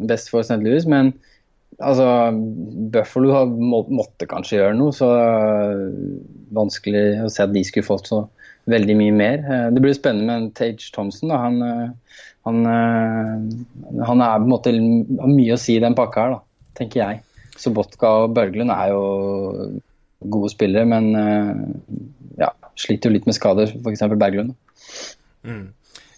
[0.09, 0.61] best for St.
[0.65, 1.13] Louis, men
[1.79, 2.09] altså,
[2.95, 5.87] Buffalo har, må, måtte kanskje gjøre noe, så uh,
[6.57, 8.25] vanskelig å se at de skulle fått så
[8.69, 9.45] veldig mye mer.
[9.73, 11.31] det blir spennende med Tage Thompson.
[11.33, 11.39] Da.
[11.41, 11.95] Han,
[12.45, 12.59] han,
[14.05, 17.01] han er på en måte har mye å si i den pakka her, da, tenker
[17.01, 17.23] jeg.
[17.57, 19.07] Sobotka og Børglund er jo
[20.35, 21.09] gode spillere, men
[22.37, 24.05] ja, sliter jo litt med skader, f.eks.
[24.21, 24.53] Berglund.
[25.49, 25.65] Mm.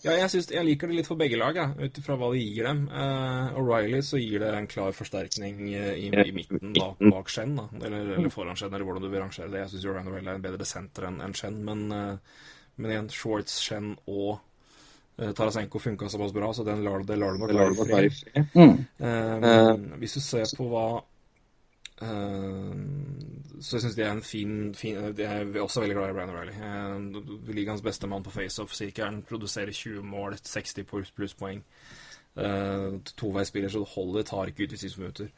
[0.00, 2.40] Ja, jeg, synes, jeg liker det litt for begge lag, ja, ut ifra hva det
[2.40, 2.86] gir dem.
[2.88, 7.52] Uh, O'Reilly så gir det en klar forsterkning uh, i, i, midten bak, bak Shen,
[7.58, 7.66] da.
[7.82, 9.64] Eller, eller foran Shen, eller hvordan du vil rangere det.
[9.66, 12.46] Jeg syns Ryan O'Reilly er en bedre senter enn en Shen, men, uh,
[12.80, 14.38] men igjen, Shorts, Shen og
[15.20, 18.54] Tarasenko funka såpass bra, så den lar, det lar du nok være i fred.
[18.56, 19.98] Mm.
[20.00, 20.84] hvis du ser på hva
[22.00, 26.30] så jeg syns det er en fin, fin Jeg er også veldig glad i Brian
[26.32, 26.54] O'Reilly.
[26.56, 28.72] Uh, Ligaens beste mann på faceoff.
[28.96, 30.84] han produserer 20 mål, 60
[31.16, 31.62] plusspoeng.
[32.36, 34.22] Uh, Toveisspiller, så det holder.
[34.22, 35.28] Tar ikke ut i 10 minutter.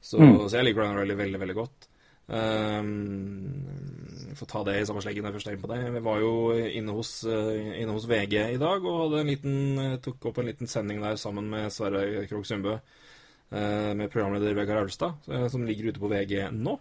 [0.00, 0.48] Så, mm.
[0.48, 1.88] så, jeg liker Brian O'Reilly veldig, veldig godt.
[2.30, 3.56] Um,
[4.38, 5.94] får ta det i samme sleggen når jeg først er inne på det.
[5.94, 9.96] Vi var jo inne hos, uh, inne hos, VG i dag og hadde en liten,
[10.04, 12.76] tok opp en liten sending der sammen med Sverre Krogh Sundbø.
[13.50, 16.76] Uh, med programleder Vegard Aulstad, som ligger ute på VG nå.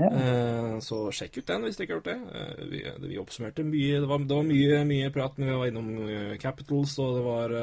[0.00, 0.08] Ja.
[0.08, 2.18] Uh, så sjekk ut den hvis dere ikke har gjort det.
[2.32, 2.80] Uh, vi,
[3.10, 6.32] vi, oppsummerte mye Det var, det var mye, mye, prat, men vi var innom uh,
[6.40, 7.56] Capitals, og det var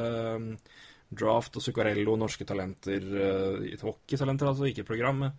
[1.10, 3.02] Draft og Zuccarello, norske talenter,
[3.82, 5.34] hockeytalenter, altså, ikke programmet.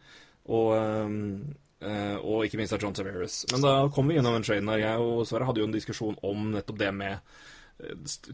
[0.52, 3.46] Og, og ikke minst av John Severus.
[3.54, 4.82] Men da kom vi gjennom en der.
[4.82, 7.40] Jeg og Sverre hadde jo en diskusjon om nettopp det med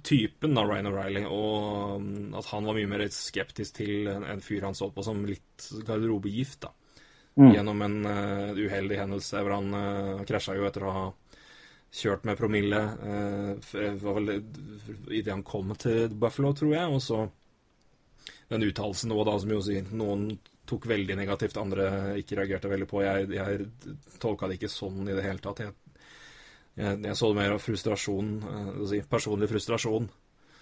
[0.04, 4.44] typen av Ryan O'Reilly, og um, at han var mye mer skeptisk til en, en
[4.44, 6.68] fyr han så på som litt garderobegift.
[6.68, 6.74] da
[7.38, 7.54] mm.
[7.54, 11.06] gjennom en uh, uheldig hendelse hvor han uh, krasja jo etter å ha
[11.94, 12.84] kjørt med promille.
[13.02, 14.34] Uh, det var vel
[15.14, 16.94] idet han kom til Buffalo, tror jeg.
[16.94, 17.24] Og så
[18.52, 20.32] den uttalelsen nå, da, som jo sier noen
[20.68, 23.04] tok veldig negativt, andre ikke reagerte veldig på.
[23.06, 23.68] Jeg, jeg
[24.20, 25.64] tolka det ikke sånn i det hele tatt.
[25.64, 25.76] Jeg,
[26.78, 28.32] jeg, jeg så det mer av frustrasjon,
[28.90, 30.10] si, personlig frustrasjon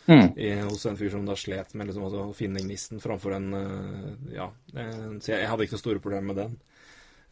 [0.08, 0.38] mm.
[0.38, 3.52] i, hos en fyr som da slet med liksom, altså, å finne gnisten framfor en
[3.54, 4.50] uh, Ja.
[4.72, 6.58] så jeg, jeg, hadde ikke noe store problemer med den.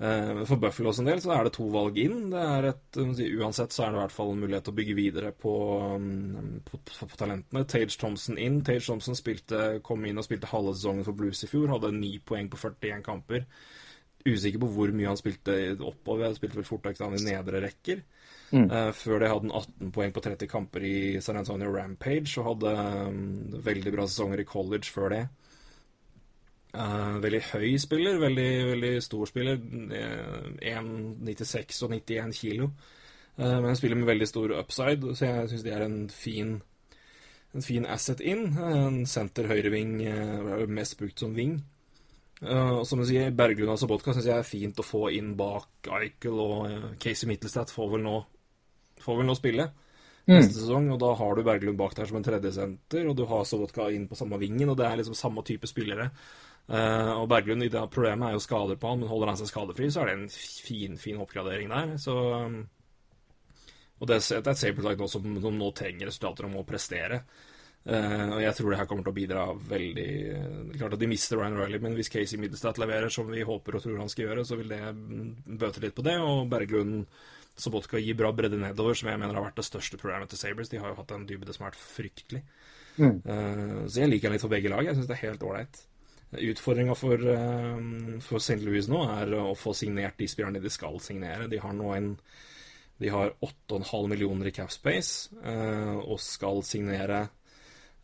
[0.03, 2.25] Uh, for Buffalo sin del så er det to valg inn.
[2.34, 4.79] Det er et, si, uansett så er det i hvert fall en mulighet til å
[4.81, 5.53] bygge videre på,
[5.93, 7.65] um, på, på, på talentene.
[7.69, 8.59] Tage Thompson inn.
[8.65, 11.71] Tage Thompson spilte, kom inn og spilte halve sesongen for Blues i fjor.
[11.75, 13.47] Hadde ni poeng på 41 kamper.
[14.23, 16.36] Usikker på hvor mye han spilte oppover.
[16.36, 18.03] Spilte vel fort vekk i nedre rekker.
[18.53, 18.69] Mm.
[18.69, 22.45] Uh, før det hadde han 18 poeng på 30 kamper i San Antonio Rampage og
[22.51, 22.73] hadde
[23.07, 23.23] um,
[23.65, 25.23] veldig bra sesonger i college før det.
[26.73, 29.55] Uh, veldig høy spiller, veldig, veldig stor spiller.
[29.57, 32.65] 1,96 og 91 kilo.
[33.39, 36.49] Uh, men han spiller med veldig stor upside, så jeg syns det er en fin,
[37.57, 38.53] en fin asset inn.
[38.53, 39.97] En senter høyreving,
[40.69, 41.57] mest brukt som ving.
[42.43, 45.87] Og som du sier, Berglund og Sobotka syns jeg er fint å få inn bak
[45.95, 46.67] Eichel og
[46.99, 48.17] Casey Mittelstadt får vel nå
[49.01, 49.69] får vel nå spille
[50.27, 50.37] mm.
[50.37, 50.89] neste sesong.
[50.93, 54.07] Og da har du Berglund bak der som en tredjesenter, og du har Sobotka inn
[54.09, 56.09] på samme vingen, og det er liksom samme type spillere.
[56.63, 59.89] Uh, og Berglund, det problemet er jo skader på han, men holder han seg skadefri,
[59.91, 61.97] så er det en fin, fin oppgradering der.
[61.99, 62.61] Så um,
[63.99, 67.23] Og det, det er et Sabeltak nå som, som, nå trenger resultater og må prestere.
[67.83, 70.11] Uh, og jeg tror det her kommer til å bidra veldig
[70.77, 73.83] Klart at de mister Ryan Riley, men hvis Casey Middlestad leverer som vi håper og
[73.83, 74.79] tror han skal gjøre, så vil det
[75.59, 76.15] bøte litt på det.
[76.23, 77.03] Og Berglund
[77.60, 80.72] Sobotka gir bra bredde nedover, som jeg mener har vært det største problemet til Sabres.
[80.72, 82.41] De har jo hatt en dybde som har vært fryktelig.
[82.97, 83.20] Mm.
[83.26, 84.86] Uh, så jeg liker den litt for begge lag.
[84.88, 85.84] Jeg syns det er helt ålreit.
[86.34, 88.58] Utfordringa for, uh, for St.
[88.66, 91.49] Louis nå er å få signert de spillerne de skal signere.
[91.51, 92.16] De har nå en
[93.01, 97.28] De har 8,5 millioner i capspace uh, og skal signere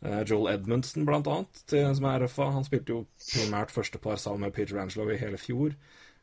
[0.00, 2.46] Joel Edmundsen, blant annet, til, som er RFA.
[2.54, 5.74] Han spilte jo primært første par sammen med Peter Angelo i hele fjor.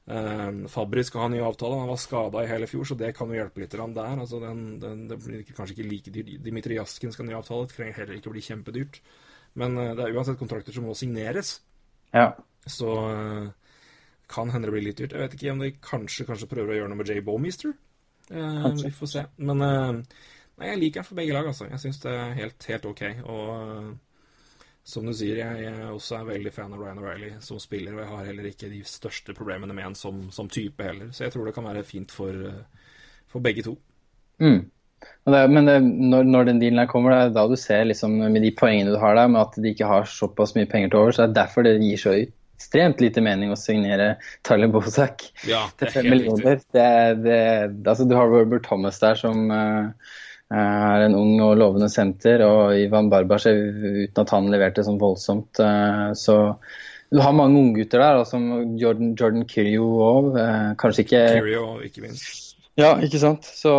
[0.07, 1.81] Uh, Fabri skal ha ny avtale.
[1.81, 4.13] Han var skada i hele fjor, så det kan jo hjelpe litt der.
[4.15, 6.31] Altså den, den, det blir kanskje ikke like dyrt.
[6.45, 7.67] Dimitri Jaskin skal ha ny avtale.
[7.67, 9.01] Det trenger heller ikke bli kjempedyrt.
[9.59, 11.57] Men uh, det er uansett kontrakter som må signeres.
[12.15, 12.31] Ja.
[12.63, 13.51] Så uh,
[14.31, 15.17] kan hende det blir litt dyrt.
[15.17, 17.75] Jeg vet ikke om de kanskje, kanskje prøver å gjøre noe med Jay Bowmeister.
[18.31, 19.27] Uh, vi får se.
[19.43, 21.67] Men nei, jeg liker den for begge lag, altså.
[21.67, 23.03] Jeg syns det er helt, helt ok.
[23.27, 23.95] Og
[24.87, 28.05] som du sier, jeg, jeg også er veldig fan av Ryan O'Reilly som spiller, og
[28.05, 31.09] jeg har heller ikke de største problemene med han som, som, type heller.
[31.11, 32.45] Så jeg tror det kan være fint for,
[33.27, 33.73] for begge to.
[34.39, 34.61] Mm.
[35.27, 38.15] Det, men det, når, når, den dealen her kommer, det er da du ser liksom,
[38.31, 41.01] med de poengene du har der, med at de ikke har såpass mye penger til
[41.01, 44.13] over, så er det er derfor det gir så ekstremt lite mening å signere
[44.47, 46.63] Tyler Bozak ja, til fem millioner.
[46.71, 46.87] Det,
[47.27, 47.41] det,
[47.83, 49.91] altså, du har Robert Thomas der som uh,
[50.53, 55.59] er en ung og lovende senter, og Ivan Barbasjev uten at han leverte sånn voldsomt.
[55.59, 56.37] Eh, så
[57.11, 58.47] du har mange unggutter der, som
[58.79, 60.29] Jordan, Jordan Kyrio òg.
[60.39, 62.55] Eh, kanskje ikke Kyrio, ikke minst.
[62.79, 63.47] Ja, ikke sant.
[63.47, 63.73] Så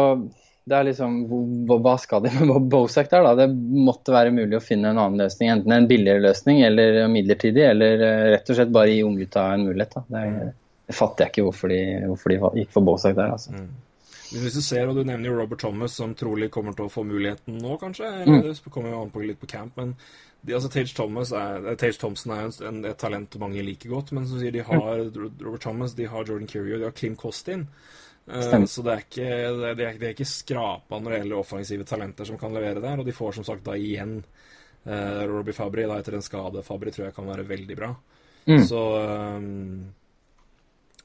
[0.68, 1.20] det er liksom
[1.68, 3.34] Hva skal de med Bozak der, da?
[3.38, 3.48] Det
[3.88, 5.52] måtte være mulig å finne en annen løsning.
[5.54, 9.68] Enten en billigere løsning eller midlertidig, eller eh, rett og slett bare gi unggutta en
[9.70, 9.96] mulighet.
[9.96, 10.06] da.
[10.16, 10.54] Det,
[10.88, 13.56] det fatter jeg ikke hvorfor de, hvorfor de gikk for Bozak der, altså.
[13.56, 13.68] Mm.
[14.28, 17.04] Hvis du ser, og du nevner jo Robert Thomas, som trolig kommer til å få
[17.08, 18.08] muligheten nå, kanskje.
[18.24, 19.94] Eller Det kommer jo an på litt på camp, men
[20.40, 23.90] de, altså, Tage, Thomas er, eh, Tage Thompson er jo en, et talent mange liker
[23.90, 27.16] godt, men som sier de har Robert Thomas, de har Jordan Curio, de har Klim
[27.18, 27.66] Costin.
[28.28, 29.26] Uh, så det er, ikke,
[29.56, 33.00] det, er, det, er ikke skrapa når det gjelder offensive talenter som kan levere der,
[33.00, 34.18] og de får som sagt da igjen
[34.84, 36.62] uh, Robbie Fabry da etter en skade.
[36.66, 37.94] Fabry tror jeg kan være veldig bra.
[38.48, 38.62] Mm.
[38.68, 39.88] Så um,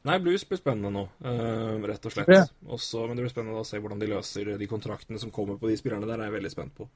[0.04, 2.30] Nei, blues blir spennende nå, uh, rett og slett.
[2.34, 2.44] Ja.
[2.76, 5.70] Også, men det blir spennende å se hvordan de løser de kontraktene som kommer på
[5.72, 6.20] de spillerne der.
[6.20, 6.88] er jeg veldig spent på.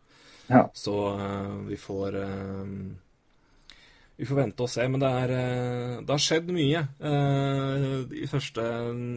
[0.51, 0.65] Ja.
[0.75, 2.73] Så uh, vi får uh,
[4.17, 4.87] Vi får vente og se.
[4.91, 5.33] Men det, er,
[6.01, 6.79] det har skjedd mye.
[8.11, 8.63] De første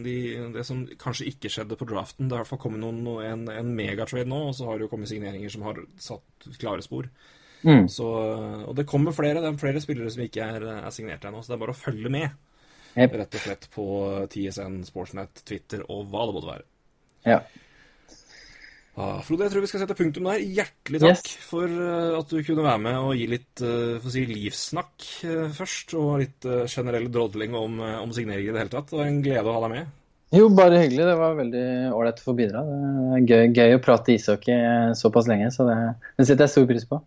[0.05, 0.15] de,
[0.53, 3.25] Det som kanskje ikke skjedde på draften, det har i hvert fall kommet noen, noe-
[3.25, 6.85] en, en megatrade nå, og så har det jo kommet signeringer som har satt klare
[6.85, 7.09] spor.
[7.65, 7.87] Mm.
[7.89, 8.05] Så,
[8.67, 9.41] og det kommer flere.
[9.41, 11.81] Det er flere spillere som ikke er, er signert ennå, så det er bare å
[11.81, 12.37] følge med.
[12.97, 13.13] Jep.
[13.21, 13.85] Rett og slett på
[14.33, 16.65] TSN, Sportsnet, Twitter og hva det måtte være.
[17.29, 17.37] Ja.
[18.99, 20.41] Ah, Frode, jeg tror vi skal sette punktum der.
[20.43, 21.35] Hjertelig takk Yes.
[21.47, 25.95] for eh, at du kunne være med og gi litt eh, si, livssnakk eh, først,
[25.95, 28.91] og litt generell drodling om, om signeringer i det hele tatt.
[28.91, 29.93] Det var en glede å ha deg med.
[30.35, 31.05] Jo, bare hyggelig.
[31.07, 31.63] Det var veldig
[31.95, 32.65] ålreit å få bidra.
[32.67, 34.59] Det er gøy, gøy å prate ishockey
[34.99, 35.79] såpass lenge, så det,
[36.19, 36.99] det setter jeg stor pris på.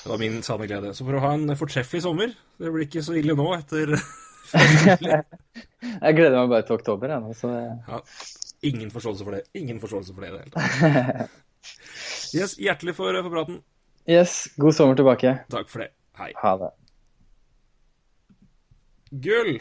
[0.00, 0.94] Det var min sanne glede.
[0.96, 3.92] Så for å ha en fortreffelig sommer Det blir ikke så ille nå etter
[6.04, 7.12] Jeg gleder meg bare til oktober.
[7.12, 8.00] Jeg, så ja,
[8.70, 9.42] Ingen forståelse for det.
[9.56, 11.36] Ingen forståelse for det i det hele tatt.
[12.30, 13.56] Yes, hjertelig for, for praten.
[14.08, 15.32] yes, god sommer tilbake.
[15.50, 15.88] Takk for det.
[16.20, 16.30] Hei.
[16.38, 16.68] Ha det.
[19.24, 19.56] Gull!